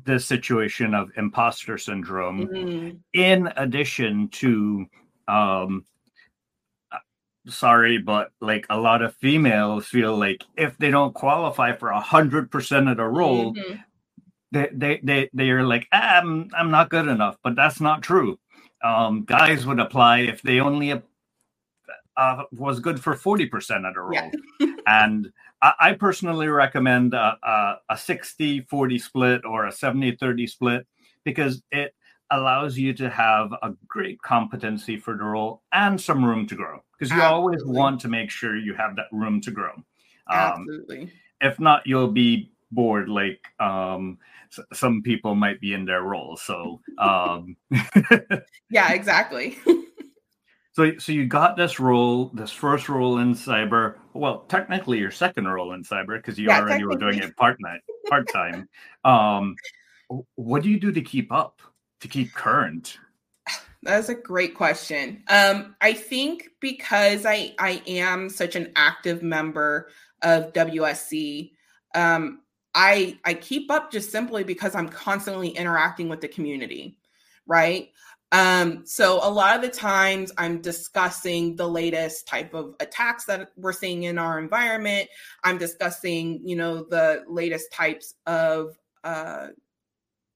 the 0.06 0.20
situation 0.20 0.94
of 0.94 1.12
imposter 1.18 1.78
syndrome 1.78 2.48
mm-hmm. 2.48 2.98
in 3.14 3.50
addition 3.58 4.30
to 4.30 4.86
um 5.28 5.86
sorry, 7.48 7.98
but 7.98 8.32
like 8.40 8.66
a 8.70 8.78
lot 8.78 9.02
of 9.02 9.16
females 9.16 9.86
feel 9.86 10.18
like 10.18 10.44
if 10.56 10.78
they 10.78 10.92
don't 10.92 11.14
qualify 11.14 11.76
for 11.76 11.90
a 11.90 12.00
hundred 12.00 12.52
percent 12.52 12.90
of 12.90 12.98
the 12.98 13.06
role, 13.06 13.54
mm-hmm. 13.54 13.76
they, 14.52 14.70
they 14.72 15.00
they 15.04 15.30
they 15.34 15.50
are 15.50 15.64
like, 15.64 15.88
ah, 15.92 16.20
I'm 16.20 16.50
I'm 16.54 16.72
not 16.72 16.90
good 16.90 17.08
enough. 17.08 17.38
But 17.44 17.56
that's 17.56 17.82
not 17.82 18.02
true. 18.02 18.40
Um, 18.84 19.24
guys 19.24 19.66
would 19.66 19.80
apply 19.80 20.20
if 20.20 20.42
they 20.42 20.60
only 20.60 21.02
uh, 22.18 22.44
was 22.52 22.80
good 22.80 23.00
for 23.00 23.16
forty 23.16 23.46
percent 23.46 23.86
of 23.86 23.94
the 23.94 24.02
role, 24.02 24.32
yeah. 24.60 24.68
and 24.88 25.32
I, 25.62 25.74
I, 25.80 25.94
personally 25.94 26.48
recommend 26.48 27.14
a, 27.14 27.38
a, 27.44 27.76
a 27.90 27.96
60-40 27.96 29.02
split 29.02 29.46
or 29.46 29.68
a 29.68 29.72
70-30 29.72 30.50
split 30.50 30.88
because 31.24 31.62
it 31.72 31.94
allows 32.32 32.78
you 32.78 32.94
to 32.94 33.10
have 33.10 33.52
a 33.62 33.74
great 33.88 34.22
competency 34.22 34.98
for 34.98 35.18
the 35.18 35.24
role 35.24 35.62
and 35.74 36.00
some 36.00 36.24
room 36.24 36.48
to 36.48 36.56
grow 36.56 36.80
because 36.94 37.14
you 37.14 37.22
Absolutely. 37.22 37.36
always 37.36 37.64
want 37.66 38.00
to 38.02 38.08
make 38.08 38.30
sure 38.30 38.58
you 38.58 38.74
have 38.74 38.96
that 38.96 39.08
room 39.12 39.42
to 39.42 39.52
grow. 39.52 39.74
Um, 40.28 40.40
Absolutely. 40.40 41.12
If 41.42 41.60
not, 41.60 41.86
you'll 41.86 42.12
be 42.12 42.52
bored 42.72 43.10
like 43.10 43.42
um, 43.60 44.18
s- 44.58 44.64
some 44.74 45.02
people 45.02 45.36
might 45.36 45.60
be 45.60 45.74
in 45.74 45.86
their 45.86 46.04
role. 46.04 46.38
So, 46.38 46.80
um, 46.98 47.58
yeah, 48.70 48.94
exactly. 48.94 49.58
so, 50.74 50.98
so 50.98 51.12
you 51.12 51.26
got 51.26 51.58
this 51.58 51.80
role, 51.80 52.32
this 52.34 52.52
first 52.52 52.90
role 52.90 53.18
in 53.20 53.34
cyber. 53.34 53.96
Well, 54.14 54.46
technically, 54.48 55.00
your 55.00 55.12
second 55.12 55.48
role 55.48 55.74
in 55.74 55.84
cyber 55.84 56.18
because 56.18 56.40
you 56.40 56.48
yeah, 56.48 56.60
already 56.60 56.84
were 56.84 56.98
doing 56.98 57.20
it 57.20 57.36
part 57.36 57.58
night, 57.60 57.82
part 58.10 58.28
time. 58.32 58.70
um, 59.04 59.56
what 60.36 60.64
do 60.64 60.70
you 60.70 60.80
do 60.80 60.92
to 60.92 61.02
keep 61.02 61.32
up? 61.32 61.62
to 62.02 62.08
keep 62.08 62.34
current? 62.34 62.98
That's 63.84 64.10
a 64.10 64.16
great 64.16 64.54
question. 64.54 65.24
Um, 65.28 65.76
I 65.82 65.94
think 65.94 66.50
because 66.60 67.26
I 67.26 67.56
I 67.58 67.82
am 67.88 68.30
such 68.30 68.56
an 68.56 68.72
active 68.76 69.24
member 69.24 69.90
of 70.22 70.54
WSC, 70.54 71.52
um, 71.96 72.42
I 72.76 73.18
I 73.26 73.34
keep 73.34 73.72
up 73.72 73.92
just 73.92 74.12
simply 74.12 74.44
because 74.44 74.76
I'm 74.76 74.90
constantly 74.90 75.50
interacting 75.50 76.10
with 76.10 76.22
the 76.22 76.28
community, 76.28 77.00
right? 77.48 77.90
Um, 78.32 78.86
so 78.86 79.20
a 79.22 79.30
lot 79.30 79.56
of 79.58 79.62
the 79.62 79.70
times 79.70 80.32
I'm 80.38 80.62
discussing 80.62 81.56
the 81.58 81.68
latest 81.68 82.28
type 82.28 82.54
of 82.54 82.76
attacks 82.80 83.26
that 83.26 83.50
we're 83.58 83.74
seeing 83.74 84.04
in 84.04 84.18
our 84.18 84.40
environment. 84.40 85.10
I'm 85.44 85.58
discussing, 85.58 86.42
you 86.46 86.56
know, 86.56 86.86
the 86.90 87.24
latest 87.28 87.74
types 87.74 88.14
of 88.26 88.78
uh, 89.04 89.48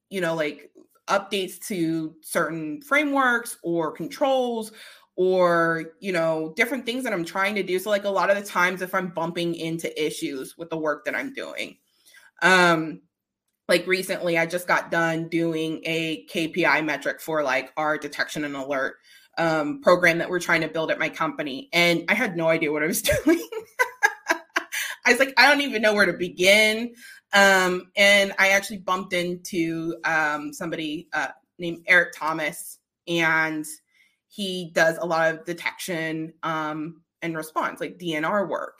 you 0.09 0.21
know, 0.21 0.35
like 0.35 0.71
updates 1.07 1.59
to 1.67 2.15
certain 2.21 2.81
frameworks 2.81 3.57
or 3.63 3.91
controls 3.91 4.71
or 5.15 5.93
you 5.99 6.11
know 6.11 6.51
different 6.57 6.85
things 6.85 7.03
that 7.03 7.13
i'm 7.13 7.23
trying 7.23 7.53
to 7.55 7.63
do 7.63 7.77
so 7.77 7.89
like 7.91 8.05
a 8.05 8.09
lot 8.09 8.29
of 8.29 8.35
the 8.35 8.43
times 8.43 8.81
if 8.81 8.93
i'm 8.95 9.09
bumping 9.09 9.53
into 9.53 10.03
issues 10.03 10.57
with 10.57 10.69
the 10.71 10.77
work 10.77 11.05
that 11.05 11.15
i'm 11.15 11.31
doing 11.33 11.77
um 12.41 12.99
like 13.67 13.85
recently 13.87 14.37
i 14.37 14.45
just 14.45 14.67
got 14.67 14.91
done 14.91 15.27
doing 15.27 15.81
a 15.85 16.25
kpi 16.27 16.83
metric 16.83 17.21
for 17.21 17.43
like 17.43 17.71
our 17.77 17.97
detection 17.97 18.43
and 18.43 18.55
alert 18.55 18.95
um, 19.37 19.81
program 19.81 20.19
that 20.19 20.29
we're 20.29 20.39
trying 20.39 20.61
to 20.61 20.69
build 20.69 20.91
at 20.91 20.99
my 20.99 21.09
company 21.09 21.67
and 21.73 22.05
i 22.07 22.13
had 22.13 22.37
no 22.37 22.47
idea 22.47 22.71
what 22.71 22.83
i 22.83 22.87
was 22.87 23.01
doing 23.25 23.47
i 25.05 25.11
was 25.11 25.19
like 25.19 25.33
i 25.37 25.49
don't 25.49 25.61
even 25.61 25.81
know 25.81 25.93
where 25.93 26.05
to 26.05 26.13
begin 26.13 26.93
um, 27.35 27.91
and 27.97 28.33
I 28.39 28.49
actually 28.49 28.77
bumped 28.77 29.11
into 29.11 29.97
um, 30.05 30.53
somebody 30.53 31.09
uh, 31.11 31.27
named 31.59 31.83
Eric 31.85 32.13
Thomas, 32.15 32.79
and 33.07 33.65
he 34.29 34.71
does 34.73 34.97
a 34.97 35.05
lot 35.05 35.33
of 35.33 35.45
detection 35.45 36.33
um, 36.43 37.01
and 37.21 37.35
response, 37.35 37.81
like 37.81 37.99
DNR 37.99 38.47
work. 38.47 38.79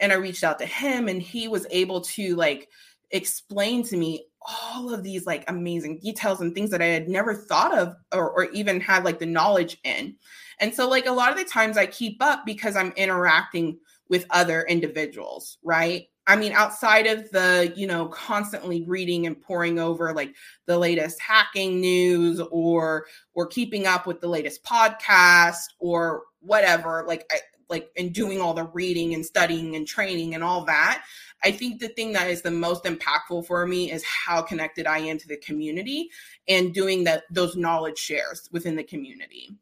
And 0.00 0.12
I 0.12 0.16
reached 0.16 0.44
out 0.44 0.58
to 0.60 0.66
him, 0.66 1.08
and 1.08 1.20
he 1.20 1.46
was 1.46 1.66
able 1.70 2.00
to 2.00 2.36
like 2.36 2.70
explain 3.10 3.82
to 3.84 3.96
me 3.96 4.26
all 4.42 4.92
of 4.92 5.02
these 5.02 5.26
like 5.26 5.44
amazing 5.48 5.98
details 5.98 6.40
and 6.40 6.54
things 6.54 6.70
that 6.70 6.80
I 6.80 6.86
had 6.86 7.08
never 7.08 7.34
thought 7.34 7.76
of 7.76 7.94
or, 8.12 8.30
or 8.30 8.44
even 8.52 8.80
had 8.80 9.04
like 9.04 9.18
the 9.18 9.26
knowledge 9.26 9.78
in. 9.84 10.16
And 10.60 10.74
so, 10.74 10.88
like, 10.88 11.06
a 11.06 11.12
lot 11.12 11.32
of 11.32 11.38
the 11.38 11.44
times 11.44 11.78
I 11.78 11.86
keep 11.86 12.22
up 12.22 12.44
because 12.44 12.76
I'm 12.76 12.92
interacting 12.92 13.78
with 14.08 14.26
other 14.30 14.62
individuals, 14.62 15.58
right? 15.62 16.06
I 16.26 16.36
mean, 16.36 16.52
outside 16.52 17.06
of 17.06 17.30
the, 17.30 17.72
you 17.74 17.86
know, 17.86 18.06
constantly 18.06 18.84
reading 18.86 19.26
and 19.26 19.40
poring 19.40 19.78
over 19.78 20.12
like 20.12 20.34
the 20.66 20.78
latest 20.78 21.20
hacking 21.20 21.80
news 21.80 22.40
or 22.50 23.06
or 23.34 23.46
keeping 23.46 23.86
up 23.86 24.06
with 24.06 24.20
the 24.20 24.28
latest 24.28 24.62
podcast 24.62 25.64
or 25.78 26.24
whatever, 26.40 27.04
like 27.08 27.24
I 27.32 27.38
like 27.68 27.90
and 27.96 28.12
doing 28.12 28.40
all 28.40 28.52
the 28.52 28.64
reading 28.64 29.14
and 29.14 29.24
studying 29.24 29.76
and 29.76 29.86
training 29.86 30.34
and 30.34 30.44
all 30.44 30.64
that. 30.66 31.04
I 31.42 31.50
think 31.50 31.80
the 31.80 31.88
thing 31.88 32.12
that 32.12 32.28
is 32.28 32.42
the 32.42 32.50
most 32.50 32.84
impactful 32.84 33.46
for 33.46 33.66
me 33.66 33.90
is 33.90 34.04
how 34.04 34.42
connected 34.42 34.86
I 34.86 34.98
am 34.98 35.18
to 35.18 35.28
the 35.28 35.38
community 35.38 36.10
and 36.48 36.74
doing 36.74 37.04
that 37.04 37.24
those 37.30 37.56
knowledge 37.56 37.98
shares 37.98 38.48
within 38.52 38.76
the 38.76 38.84
community. 38.84 39.56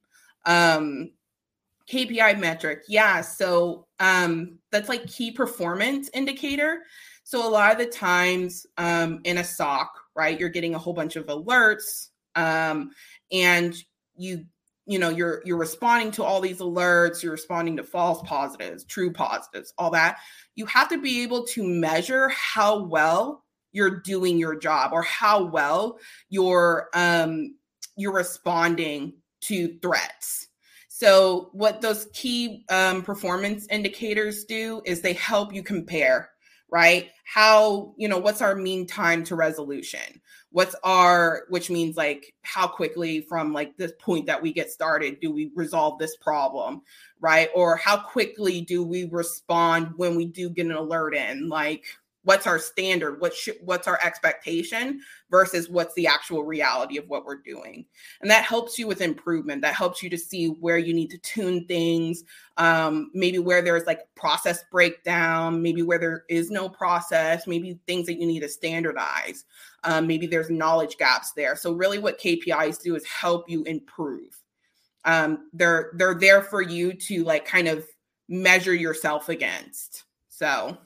Um, 0.45 1.13
KPI 1.91 2.39
metric. 2.39 2.83
Yeah. 2.89 3.23
So 3.23 3.87
um, 3.99 4.59
that's 4.71 4.89
like 4.89 5.07
key 5.07 5.31
performance 5.31 6.11
indicator. 6.13 6.83
So 7.25 7.47
a 7.47 7.49
lot 7.49 7.73
of 7.73 7.79
the 7.79 7.87
times 7.87 8.67
um, 8.77 9.21
in 9.25 9.39
a 9.39 9.45
SOC, 9.45 9.91
right, 10.15 10.39
you're 10.39 10.49
getting 10.49 10.75
a 10.75 10.79
whole 10.79 10.93
bunch 10.93 11.17
of 11.17 11.27
alerts 11.27 12.09
um, 12.37 12.91
and 13.33 13.75
you 14.17 14.45
you 14.89 14.99
know 14.99 15.09
you're 15.11 15.43
you're 15.45 15.57
responding 15.59 16.11
to 16.11 16.25
all 16.25 16.41
these 16.41 16.59
alerts 16.59 17.23
you're 17.23 17.33
responding 17.33 17.77
to 17.77 17.83
false 17.85 18.21
positives 18.27 18.85
true 18.85 19.13
positives 19.13 19.73
all 19.79 19.91
that 19.91 20.19
you 20.57 20.67
have 20.67 20.89
to 20.89 20.99
be 21.01 21.23
able 21.23 21.45
to 21.45 21.63
measure 21.63 22.29
how 22.31 22.83
well 22.85 23.45
you're 23.73 24.01
doing 24.01 24.39
your 24.39 24.57
job 24.59 24.93
or 24.93 25.03
how 25.03 25.45
well 25.45 25.99
you're 26.31 26.89
um 26.95 27.55
you're 27.97 28.13
responding 28.15 29.13
to 29.41 29.79
threats 29.83 30.49
So, 30.89 31.51
what 31.53 31.81
those 31.81 32.09
key 32.13 32.65
um, 32.71 33.03
performance 33.03 33.67
indicators 33.71 34.45
do 34.45 34.83
is 34.85 35.01
they 35.01 35.13
help 35.15 35.55
you 35.55 35.63
compare, 35.63 36.31
right? 36.71 37.11
How, 37.25 37.95
you 37.99 38.09
know, 38.09 38.19
what's 38.19 38.43
our 38.43 38.55
mean 38.57 38.87
time 38.87 39.23
to 39.25 39.37
resolution? 39.37 40.01
What's 40.51 40.75
our, 40.83 41.45
which 41.49 41.69
means 41.69 41.97
like 41.97 42.35
how 42.43 42.67
quickly 42.67 43.21
from 43.21 43.53
like 43.53 43.77
this 43.77 43.93
point 43.99 44.27
that 44.27 44.41
we 44.41 44.53
get 44.53 44.71
started 44.71 45.21
do 45.21 45.31
we 45.31 45.51
resolve 45.55 45.99
this 45.99 46.17
problem, 46.17 46.83
right? 47.21 47.51
Or 47.55 47.77
how 47.77 47.99
quickly 47.99 48.63
do 48.63 48.83
we 48.83 49.05
respond 49.05 49.93
when 49.97 50.17
we 50.17 50.25
do 50.25 50.49
get 50.49 50.67
an 50.67 50.73
alert 50.73 51.15
in? 51.15 51.49
Like, 51.49 51.85
what's 52.29 52.47
our 52.47 52.59
standard 52.59 53.21
what 53.23 53.33
what's 53.63 53.89
our 53.89 53.99
expectation 54.05 55.01
versus 55.31 55.71
what's 55.71 55.95
the 55.95 56.07
actual 56.07 56.45
reality 56.45 56.99
of 56.99 57.09
what 57.09 57.25
we're 57.25 57.41
doing 57.41 57.87
and 58.21 58.31
that 58.31 58.45
helps 58.45 58.79
you 58.79 58.87
with 58.87 59.01
improvement 59.01 59.63
that 59.63 59.75
helps 59.75 60.03
you 60.03 60.11
to 60.11 60.19
see 60.19 60.49
where 60.49 60.77
you 60.77 60.93
need 60.93 61.09
to 61.09 61.17
tune 61.19 61.65
things 61.67 62.25
um, 62.59 63.11
maybe 63.15 63.39
where 63.39 63.63
there's 63.63 63.87
like 63.87 64.01
process 64.15 64.65
breakdown 64.71 65.63
maybe 65.63 65.81
where 65.81 65.99
there 65.99 66.25
is 66.29 66.51
no 66.51 66.69
process 66.69 67.47
maybe 67.47 67.79
things 67.87 68.05
that 68.05 68.21
you 68.21 68.27
need 68.27 68.41
to 68.41 68.49
standardize 68.49 69.47
um, 69.85 70.07
maybe 70.07 70.27
there's 70.27 70.51
knowledge 70.51 70.97
gaps 70.99 71.33
there 71.33 71.57
so 71.57 71.73
really 71.73 71.99
what 71.99 72.21
kpis 72.21 72.81
do 72.83 72.95
is 72.95 73.05
help 73.07 73.49
you 73.49 73.63
improve 73.65 74.43
um, 75.05 75.49
they're 75.53 75.93
they're 75.95 76.19
there 76.19 76.43
for 76.43 76.61
you 76.61 76.93
to 76.93 77.25
like 77.25 77.45
kind 77.45 77.69
of 77.69 77.87
measure 78.29 78.75
yourself 78.75 79.29
against 79.29 80.05
so 80.29 80.77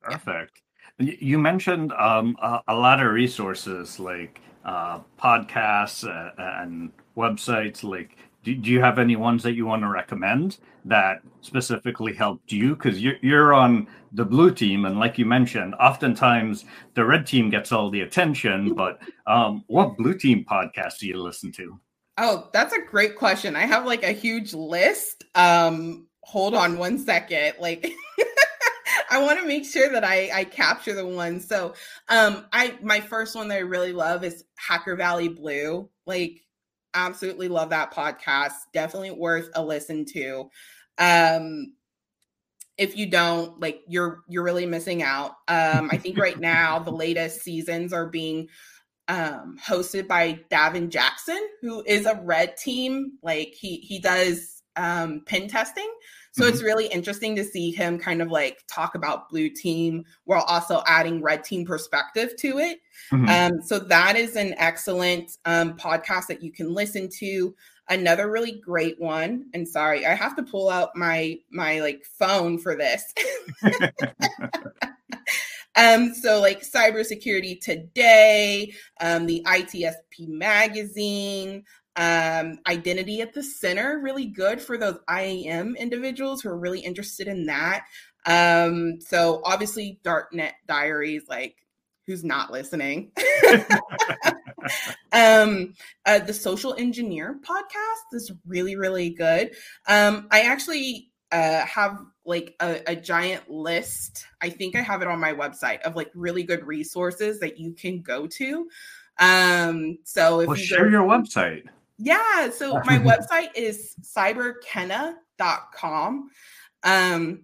Perfect. 0.00 0.62
Yeah. 0.98 1.14
You 1.20 1.38
mentioned 1.38 1.92
um, 1.92 2.36
a, 2.42 2.60
a, 2.68 2.74
lot 2.74 3.00
of 3.00 3.12
resources 3.12 4.00
like 4.00 4.40
uh, 4.64 5.00
podcasts 5.20 6.04
uh, 6.04 6.32
and 6.60 6.90
websites. 7.16 7.84
Like, 7.84 8.16
do, 8.42 8.54
do, 8.54 8.70
you 8.70 8.80
have 8.80 8.98
any 8.98 9.16
ones 9.16 9.42
that 9.44 9.54
you 9.54 9.66
want 9.66 9.82
to 9.82 9.88
recommend 9.88 10.58
that 10.88 11.20
specifically 11.40 12.14
helped 12.14 12.52
you? 12.52 12.74
Because 12.74 13.02
you're, 13.02 13.16
you're 13.22 13.54
on 13.54 13.86
the 14.12 14.24
blue 14.24 14.52
team, 14.52 14.84
and 14.84 14.98
like 14.98 15.18
you 15.18 15.26
mentioned, 15.26 15.74
oftentimes 15.76 16.64
the 16.94 17.04
red 17.04 17.26
team 17.26 17.50
gets 17.50 17.72
all 17.72 17.90
the 17.90 18.00
attention. 18.00 18.74
But 18.74 19.00
um, 19.26 19.64
what 19.66 19.96
blue 19.96 20.14
team 20.14 20.44
podcast 20.48 20.98
do 20.98 21.06
you 21.06 21.22
listen 21.22 21.52
to? 21.52 21.78
Oh, 22.16 22.48
that's 22.52 22.74
a 22.74 22.82
great 22.82 23.16
question. 23.16 23.54
I 23.54 23.66
have 23.66 23.86
like 23.86 24.02
a 24.02 24.12
huge 24.12 24.52
list. 24.54 25.24
Um, 25.34 26.08
hold 26.22 26.54
on 26.54 26.78
one 26.78 26.98
second. 26.98 27.54
Like, 27.60 27.90
I 29.10 29.22
want 29.22 29.40
to 29.40 29.46
make 29.46 29.64
sure 29.64 29.90
that 29.90 30.04
I, 30.04 30.30
I 30.32 30.44
capture 30.44 30.94
the 30.94 31.06
ones. 31.06 31.46
So 31.46 31.74
um 32.08 32.46
I 32.52 32.76
my 32.82 33.00
first 33.00 33.34
one 33.34 33.48
that 33.48 33.56
I 33.56 33.60
really 33.60 33.92
love 33.92 34.24
is 34.24 34.44
Hacker 34.56 34.96
Valley 34.96 35.28
Blue. 35.28 35.88
Like 36.06 36.42
absolutely 36.94 37.48
love 37.48 37.70
that 37.70 37.92
podcast. 37.92 38.52
Definitely 38.72 39.12
worth 39.12 39.48
a 39.54 39.64
listen 39.64 40.04
to. 40.06 40.50
Um 40.98 41.74
if 42.76 42.96
you 42.96 43.06
don't 43.06 43.58
like 43.60 43.82
you're 43.88 44.22
you're 44.28 44.44
really 44.44 44.66
missing 44.66 45.02
out. 45.02 45.32
Um 45.48 45.88
I 45.92 45.96
think 45.96 46.18
right 46.18 46.38
now 46.40 46.78
the 46.78 46.92
latest 46.92 47.42
seasons 47.42 47.92
are 47.92 48.06
being 48.06 48.48
um 49.08 49.56
hosted 49.64 50.06
by 50.06 50.40
Davin 50.50 50.88
Jackson 50.88 51.40
who 51.62 51.82
is 51.86 52.06
a 52.06 52.20
red 52.22 52.56
team 52.56 53.12
like 53.22 53.54
he 53.58 53.76
he 53.76 53.98
does 53.98 54.62
um 54.76 55.22
pen 55.26 55.48
testing 55.48 55.90
so 56.38 56.44
mm-hmm. 56.44 56.52
it's 56.52 56.62
really 56.62 56.86
interesting 56.86 57.34
to 57.36 57.44
see 57.44 57.72
him 57.72 57.98
kind 57.98 58.22
of 58.22 58.30
like 58.30 58.62
talk 58.68 58.94
about 58.94 59.28
blue 59.28 59.50
team 59.50 60.04
while 60.24 60.42
also 60.42 60.82
adding 60.86 61.20
red 61.20 61.42
team 61.42 61.66
perspective 61.66 62.36
to 62.38 62.58
it. 62.58 62.78
Mm-hmm. 63.12 63.28
Um, 63.28 63.62
so 63.62 63.80
that 63.80 64.16
is 64.16 64.36
an 64.36 64.54
excellent 64.56 65.32
um, 65.44 65.76
podcast 65.76 66.26
that 66.28 66.42
you 66.42 66.52
can 66.52 66.72
listen 66.72 67.08
to. 67.18 67.54
Another 67.88 68.30
really 68.30 68.52
great 68.52 69.00
one, 69.00 69.46
and 69.54 69.66
sorry, 69.66 70.04
I 70.04 70.14
have 70.14 70.36
to 70.36 70.42
pull 70.42 70.68
out 70.68 70.94
my 70.94 71.38
my 71.50 71.80
like 71.80 72.04
phone 72.04 72.58
for 72.58 72.76
this. 72.76 73.14
Um, 75.78 76.12
so 76.12 76.40
like 76.40 76.62
cybersecurity 76.62 77.60
today, 77.60 78.72
um, 79.00 79.26
the 79.26 79.44
ITSP 79.46 80.26
magazine, 80.26 81.62
um, 81.94 82.58
identity 82.66 83.20
at 83.20 83.32
the 83.32 83.44
center, 83.44 84.00
really 84.00 84.26
good 84.26 84.60
for 84.60 84.76
those 84.76 84.98
IAM 85.08 85.76
individuals 85.76 86.42
who 86.42 86.48
are 86.48 86.58
really 86.58 86.80
interested 86.80 87.28
in 87.28 87.46
that. 87.46 87.86
Um, 88.26 89.00
so 89.00 89.40
obviously, 89.44 90.00
Darknet 90.04 90.52
Diaries, 90.66 91.28
like 91.28 91.56
who's 92.06 92.24
not 92.24 92.50
listening? 92.50 93.12
um, 95.12 95.74
uh, 96.06 96.20
the 96.20 96.34
Social 96.34 96.74
Engineer 96.74 97.40
podcast 97.42 98.14
is 98.14 98.30
really, 98.46 98.76
really 98.76 99.10
good. 99.10 99.50
Um, 99.86 100.28
I 100.30 100.42
actually 100.42 101.10
uh, 101.32 101.66
have 101.66 101.98
like 102.24 102.54
a, 102.60 102.80
a, 102.86 102.94
giant 102.96 103.50
list. 103.50 104.24
I 104.40 104.48
think 104.48 104.74
I 104.76 104.80
have 104.80 105.02
it 105.02 105.08
on 105.08 105.20
my 105.20 105.34
website 105.34 105.82
of 105.82 105.94
like 105.94 106.10
really 106.14 106.42
good 106.42 106.66
resources 106.66 107.38
that 107.40 107.58
you 107.58 107.72
can 107.72 108.00
go 108.00 108.26
to. 108.26 108.66
Um, 109.18 109.98
so 110.04 110.40
if 110.40 110.48
well, 110.48 110.56
you 110.56 110.64
share 110.64 110.84
go, 110.84 110.90
your 110.90 111.06
website. 111.06 111.64
Yeah. 111.98 112.48
So 112.50 112.80
my 112.84 112.98
website 113.30 113.50
is 113.54 113.94
cyberkenna.com. 114.02 116.30
Um, 116.84 117.42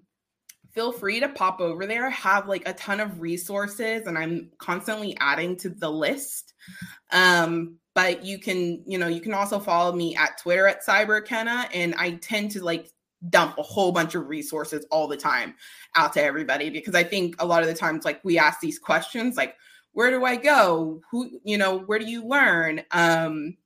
feel 0.74 0.92
free 0.92 1.20
to 1.20 1.28
pop 1.28 1.60
over 1.60 1.86
there. 1.86 2.06
I 2.06 2.10
have 2.10 2.48
like 2.48 2.68
a 2.68 2.72
ton 2.72 3.00
of 3.00 3.20
resources 3.20 4.06
and 4.06 4.18
I'm 4.18 4.50
constantly 4.58 5.16
adding 5.20 5.56
to 5.58 5.70
the 5.70 5.90
list. 5.90 6.52
Um, 7.12 7.76
but 7.94 8.24
you 8.24 8.38
can, 8.38 8.82
you 8.86 8.98
know, 8.98 9.06
you 9.06 9.20
can 9.20 9.34
also 9.34 9.60
follow 9.60 9.92
me 9.92 10.16
at 10.16 10.38
Twitter 10.38 10.66
at 10.66 10.84
cyberkenna. 10.84 11.68
And 11.72 11.94
I 11.94 12.14
tend 12.14 12.50
to 12.52 12.64
like 12.64 12.90
dump 13.30 13.56
a 13.56 13.62
whole 13.62 13.92
bunch 13.92 14.16
of 14.16 14.28
resources 14.28 14.84
all 14.90 15.06
the 15.06 15.16
time 15.16 15.54
out 15.94 16.12
to 16.14 16.22
everybody 16.22 16.70
because 16.70 16.94
I 16.94 17.04
think 17.04 17.36
a 17.38 17.46
lot 17.46 17.62
of 17.62 17.68
the 17.68 17.74
times 17.74 18.04
like 18.04 18.20
we 18.24 18.38
ask 18.38 18.60
these 18.60 18.78
questions 18.78 19.36
like 19.36 19.56
where 19.92 20.10
do 20.10 20.24
I 20.24 20.34
go? 20.34 21.00
Who, 21.12 21.30
you 21.44 21.56
know, 21.56 21.78
where 21.78 22.00
do 22.00 22.04
you 22.04 22.26
learn? 22.26 22.82
Um, 22.90 23.56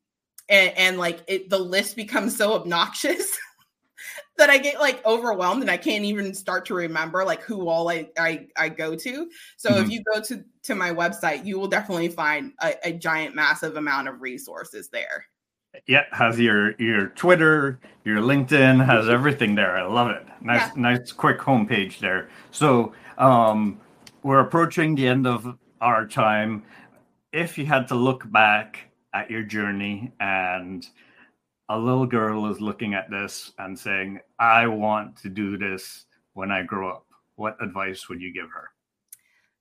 and, 0.50 0.76
and 0.76 0.98
like 0.98 1.20
it 1.26 1.48
the 1.48 1.58
list 1.58 1.96
becomes 1.96 2.36
so 2.36 2.52
obnoxious 2.52 3.38
that 4.38 4.50
I 4.50 4.58
get 4.58 4.80
like 4.80 5.04
overwhelmed 5.04 5.62
and 5.62 5.70
I 5.70 5.76
can't 5.76 6.04
even 6.04 6.32
start 6.32 6.64
to 6.66 6.74
remember 6.74 7.24
like 7.24 7.42
who 7.42 7.68
all 7.68 7.90
I 7.90 8.08
I, 8.18 8.46
I 8.56 8.68
go 8.68 8.94
to. 8.94 9.30
So 9.56 9.70
mm-hmm. 9.70 9.84
if 9.84 9.90
you 9.90 10.02
go 10.12 10.20
to 10.22 10.44
to 10.62 10.74
my 10.74 10.90
website, 10.90 11.44
you 11.44 11.58
will 11.58 11.68
definitely 11.68 12.08
find 12.08 12.52
a, 12.60 12.74
a, 12.88 12.92
giant, 12.92 13.34
massive 13.34 13.76
amount 13.76 14.08
of 14.08 14.20
resources 14.20 14.88
there. 14.90 15.26
Yeah, 15.86 16.04
has 16.12 16.38
your 16.38 16.72
your 16.80 17.08
Twitter, 17.08 17.80
your 18.04 18.20
LinkedIn, 18.20 18.84
has 18.84 19.08
everything 19.08 19.54
there. 19.54 19.76
I 19.76 19.86
love 19.86 20.10
it. 20.10 20.26
Nice, 20.40 20.68
yeah. 20.68 20.72
nice, 20.76 21.12
quick 21.12 21.38
homepage 21.38 21.98
there. 21.98 22.30
So 22.50 22.92
um, 23.18 23.80
we're 24.22 24.40
approaching 24.40 24.94
the 24.94 25.06
end 25.06 25.26
of 25.26 25.58
our 25.80 26.06
time. 26.06 26.62
If 27.32 27.58
you 27.58 27.66
had 27.66 27.88
to 27.88 27.94
look 27.94 28.30
back 28.30 28.88
at 29.12 29.30
your 29.30 29.42
journey 29.42 30.12
and 30.20 30.86
a 31.68 31.78
little 31.78 32.06
girl 32.06 32.46
is 32.50 32.60
looking 32.60 32.94
at 32.94 33.10
this 33.10 33.52
and 33.58 33.78
saying, 33.78 34.20
I 34.38 34.66
want 34.66 35.16
to 35.18 35.28
do 35.28 35.58
this 35.58 36.06
when 36.32 36.50
I 36.50 36.62
grow 36.62 36.90
up, 36.90 37.06
what 37.36 37.56
advice 37.62 38.08
would 38.08 38.20
you 38.20 38.32
give 38.32 38.50
her? 38.50 38.70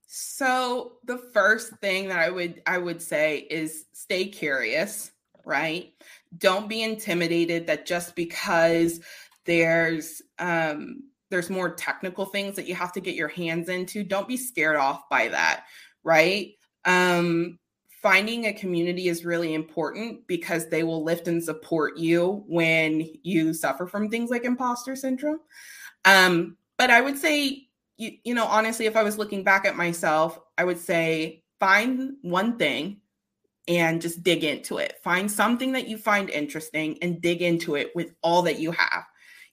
So 0.06 0.92
the 1.04 1.18
first 1.18 1.72
thing 1.76 2.08
that 2.08 2.18
I 2.18 2.30
would 2.30 2.62
I 2.66 2.78
would 2.78 3.02
say 3.02 3.46
is 3.50 3.84
stay 3.92 4.26
curious, 4.26 5.12
right? 5.44 5.92
Don't 6.38 6.68
be 6.68 6.82
intimidated 6.82 7.66
that 7.66 7.84
just 7.84 8.16
because 8.16 9.00
there's 9.44 10.22
um 10.38 11.02
there's 11.30 11.50
more 11.50 11.74
technical 11.74 12.24
things 12.24 12.56
that 12.56 12.66
you 12.66 12.74
have 12.74 12.92
to 12.92 13.00
get 13.00 13.16
your 13.16 13.28
hands 13.28 13.68
into, 13.68 14.02
don't 14.02 14.26
be 14.26 14.38
scared 14.38 14.76
off 14.76 15.08
by 15.10 15.28
that, 15.28 15.64
right? 16.02 16.54
Um 16.86 17.58
finding 18.02 18.46
a 18.46 18.52
community 18.52 19.08
is 19.08 19.24
really 19.24 19.54
important 19.54 20.26
because 20.26 20.68
they 20.68 20.82
will 20.84 21.02
lift 21.02 21.26
and 21.26 21.42
support 21.42 21.98
you 21.98 22.44
when 22.46 23.08
you 23.22 23.52
suffer 23.52 23.86
from 23.86 24.08
things 24.08 24.30
like 24.30 24.44
imposter 24.44 24.94
syndrome. 24.94 25.40
Um, 26.04 26.56
but 26.76 26.90
I 26.90 27.00
would 27.00 27.18
say, 27.18 27.68
you, 27.96 28.12
you 28.24 28.34
know, 28.34 28.46
honestly, 28.46 28.86
if 28.86 28.96
I 28.96 29.02
was 29.02 29.18
looking 29.18 29.42
back 29.42 29.64
at 29.64 29.76
myself, 29.76 30.38
I 30.56 30.64
would 30.64 30.78
say 30.78 31.42
find 31.58 32.14
one 32.22 32.56
thing 32.56 33.00
and 33.66 34.00
just 34.00 34.22
dig 34.22 34.44
into 34.44 34.78
it. 34.78 34.94
Find 35.02 35.30
something 35.30 35.72
that 35.72 35.88
you 35.88 35.98
find 35.98 36.30
interesting 36.30 36.98
and 37.02 37.20
dig 37.20 37.42
into 37.42 37.74
it 37.74 37.90
with 37.96 38.14
all 38.22 38.42
that 38.42 38.60
you 38.60 38.70
have. 38.70 39.04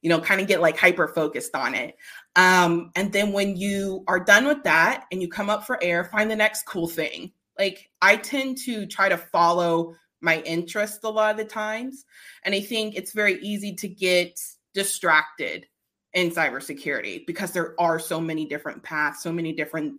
You 0.01 0.10
know, 0.10 0.21
kind 0.21 0.39
of 0.39 0.47
get 0.47 0.62
like 0.62 0.77
hyper 0.77 1.08
focused 1.08 1.55
on 1.55 1.73
it. 1.73 1.97
Um, 2.36 2.91
and 2.95 3.12
then 3.12 3.31
when 3.34 3.58
you 3.58 4.03
are 4.08 4.19
done 4.19 4.45
with 4.45 4.62
that 4.63 5.05
and 5.12 5.19
you 5.19 5.27
come 5.27 5.49
up 5.49 5.65
for 5.65 5.81
air, 5.84 6.03
find 6.03 6.29
the 6.29 6.36
next 6.36 6.63
cool 6.67 6.88
thing 6.88 7.31
like 7.58 7.89
I 8.02 8.18
tend 8.18 8.58
to 8.65 8.86
try 8.86 9.10
to 9.10 9.18
follow 9.18 9.96
my 10.22 10.41
interest 10.41 11.04
a 11.04 11.10
lot 11.10 11.32
of 11.32 11.38
the 11.38 11.46
times. 11.46 12.06
And 12.44 12.56
I 12.56 12.62
think 12.62 12.96
it's 12.96 13.13
very 13.13 13.39
easy 13.41 13.74
to 13.76 13.88
get 13.88 14.39
distracted 14.74 15.68
in 16.13 16.32
cybersecurity 16.32 17.26
because 17.28 17.52
there 17.52 17.80
are 17.80 18.00
so 18.00 18.20
many 18.20 18.46
different 18.46 18.84
paths, 18.84 19.22
so 19.22 19.32
many 19.32 19.54
different 19.54 19.96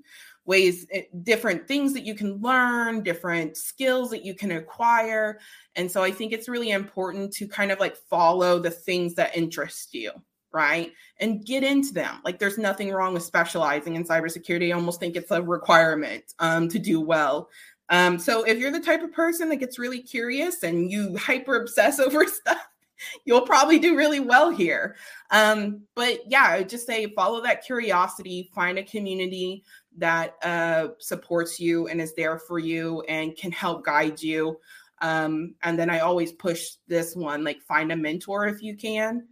ways, 0.46 0.86
eh, 0.92 1.02
different 1.22 1.68
things 1.68 1.92
that 1.92 2.04
you 2.04 2.14
can 2.14 2.40
learn, 2.40 3.02
different 3.02 3.56
skills 3.56 4.10
that 4.10 4.24
you 4.24 4.34
can 4.34 4.52
acquire. 4.52 5.38
And 5.74 5.90
so 5.90 6.02
I 6.02 6.10
think 6.10 6.32
it's 6.32 6.48
really 6.48 6.70
important 6.70 7.32
to 7.34 7.48
kind 7.48 7.70
of 7.70 7.80
like 7.80 7.96
follow 7.96 8.58
the 8.58 8.70
things 8.70 9.14
that 9.16 9.36
interest 9.36 9.92
you, 9.92 10.12
right? 10.56 10.90
And 11.20 11.44
get 11.44 11.62
into 11.62 11.92
them. 11.92 12.20
Like 12.24 12.38
there's 12.38 12.56
nothing 12.56 12.90
wrong 12.90 13.12
with 13.12 13.22
specializing 13.22 13.94
in 13.94 14.04
cybersecurity. 14.04 14.70
I 14.70 14.72
almost 14.72 14.98
think 14.98 15.14
it's 15.14 15.30
a 15.30 15.42
requirement 15.42 16.24
um, 16.38 16.68
to 16.70 16.78
do 16.78 16.98
well. 16.98 17.50
Um, 17.90 18.18
so 18.18 18.42
if 18.42 18.58
you're 18.58 18.72
the 18.72 18.80
type 18.80 19.02
of 19.02 19.12
person 19.12 19.50
that 19.50 19.56
gets 19.56 19.78
really 19.78 20.02
curious 20.02 20.62
and 20.62 20.90
you 20.90 21.14
hyper 21.18 21.60
obsess 21.60 22.00
over 22.00 22.26
stuff, 22.26 22.66
you'll 23.26 23.42
probably 23.42 23.78
do 23.78 23.96
really 23.96 24.18
well 24.18 24.50
here. 24.50 24.96
Um, 25.30 25.82
but 25.94 26.20
yeah, 26.26 26.46
I 26.48 26.58
would 26.58 26.70
just 26.70 26.86
say 26.86 27.12
follow 27.14 27.42
that 27.42 27.64
curiosity, 27.64 28.50
find 28.54 28.78
a 28.78 28.82
community 28.82 29.62
that 29.98 30.36
uh, 30.42 30.88
supports 31.00 31.60
you 31.60 31.86
and 31.88 32.00
is 32.00 32.14
there 32.14 32.38
for 32.38 32.58
you 32.58 33.02
and 33.02 33.36
can 33.36 33.52
help 33.52 33.84
guide 33.84 34.22
you. 34.22 34.58
Um, 35.02 35.54
and 35.62 35.78
then 35.78 35.90
I 35.90 35.98
always 35.98 36.32
push 36.32 36.76
this 36.88 37.14
one 37.14 37.44
like 37.44 37.60
find 37.60 37.92
a 37.92 37.96
mentor 37.96 38.46
if 38.46 38.62
you 38.62 38.74
can. 38.74 39.28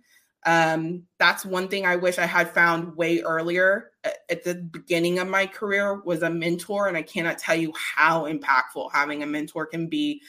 Um, 0.46 1.04
that's 1.18 1.46
one 1.46 1.68
thing 1.68 1.86
I 1.86 1.96
wish 1.96 2.18
I 2.18 2.26
had 2.26 2.50
found 2.50 2.96
way 2.96 3.20
earlier 3.20 3.92
at 4.28 4.44
the 4.44 4.54
beginning 4.54 5.18
of 5.18 5.28
my 5.28 5.46
career 5.46 6.02
was 6.02 6.22
a 6.22 6.30
mentor. 6.30 6.88
And 6.88 6.96
I 6.96 7.02
cannot 7.02 7.38
tell 7.38 7.56
you 7.56 7.72
how 7.74 8.24
impactful 8.24 8.92
having 8.92 9.22
a 9.22 9.26
mentor 9.26 9.66
can 9.66 9.88
be 9.88 10.22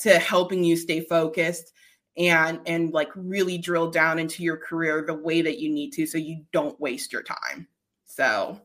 to 0.00 0.18
helping 0.18 0.64
you 0.64 0.76
stay 0.76 1.00
focused 1.00 1.72
and 2.16 2.60
and 2.66 2.92
like 2.92 3.10
really 3.14 3.56
drill 3.56 3.90
down 3.90 4.18
into 4.18 4.42
your 4.42 4.56
career 4.56 5.04
the 5.06 5.14
way 5.14 5.42
that 5.42 5.58
you 5.58 5.70
need 5.70 5.90
to 5.92 6.06
so 6.06 6.18
you 6.18 6.44
don't 6.52 6.78
waste 6.80 7.12
your 7.12 7.22
time 7.22 7.68
so 8.04 8.60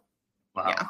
wow. 0.56 0.65
yeah 0.68 0.88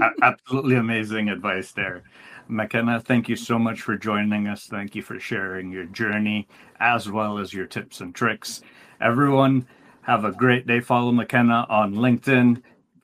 uh, 0.00 0.10
absolutely 0.22 0.76
amazing 0.76 1.28
advice 1.28 1.72
there 1.72 2.04
mckenna 2.48 3.00
thank 3.00 3.28
you 3.28 3.36
so 3.36 3.58
much 3.58 3.82
for 3.82 3.96
joining 3.96 4.46
us 4.46 4.66
thank 4.66 4.94
you 4.94 5.02
for 5.02 5.18
sharing 5.18 5.70
your 5.70 5.84
journey 5.86 6.46
as 6.78 7.10
well 7.10 7.38
as 7.38 7.52
your 7.52 7.66
tips 7.66 8.00
and 8.00 8.14
tricks 8.14 8.60
everyone 9.00 9.66
have 10.02 10.24
a 10.24 10.32
great 10.32 10.66
day 10.66 10.80
follow 10.80 11.12
mckenna 11.12 11.66
on 11.68 11.94
linkedin 11.94 12.62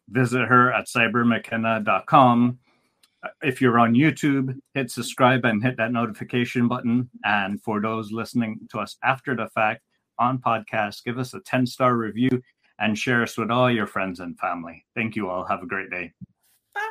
visit 0.08 0.46
her 0.46 0.72
at 0.72 0.86
cybermckenna.com 0.86 2.58
uh, 3.22 3.28
if 3.42 3.60
you're 3.60 3.78
on 3.78 3.94
YouTube, 3.94 4.58
hit 4.74 4.90
subscribe 4.90 5.44
and 5.44 5.62
hit 5.62 5.76
that 5.78 5.92
notification 5.92 6.68
button. 6.68 7.08
And 7.24 7.62
for 7.62 7.80
those 7.80 8.12
listening 8.12 8.60
to 8.70 8.78
us 8.78 8.96
after 9.02 9.34
the 9.34 9.48
fact 9.54 9.82
on 10.18 10.38
podcast, 10.38 11.04
give 11.04 11.18
us 11.18 11.34
a 11.34 11.40
10 11.40 11.66
star 11.66 11.96
review 11.96 12.42
and 12.78 12.98
share 12.98 13.22
us 13.22 13.38
with 13.38 13.50
all 13.50 13.70
your 13.70 13.86
friends 13.86 14.20
and 14.20 14.38
family. 14.38 14.84
Thank 14.94 15.16
you 15.16 15.28
all. 15.30 15.44
Have 15.44 15.62
a 15.62 15.66
great 15.66 15.90
day. 15.90 16.12
Bye 16.74 16.90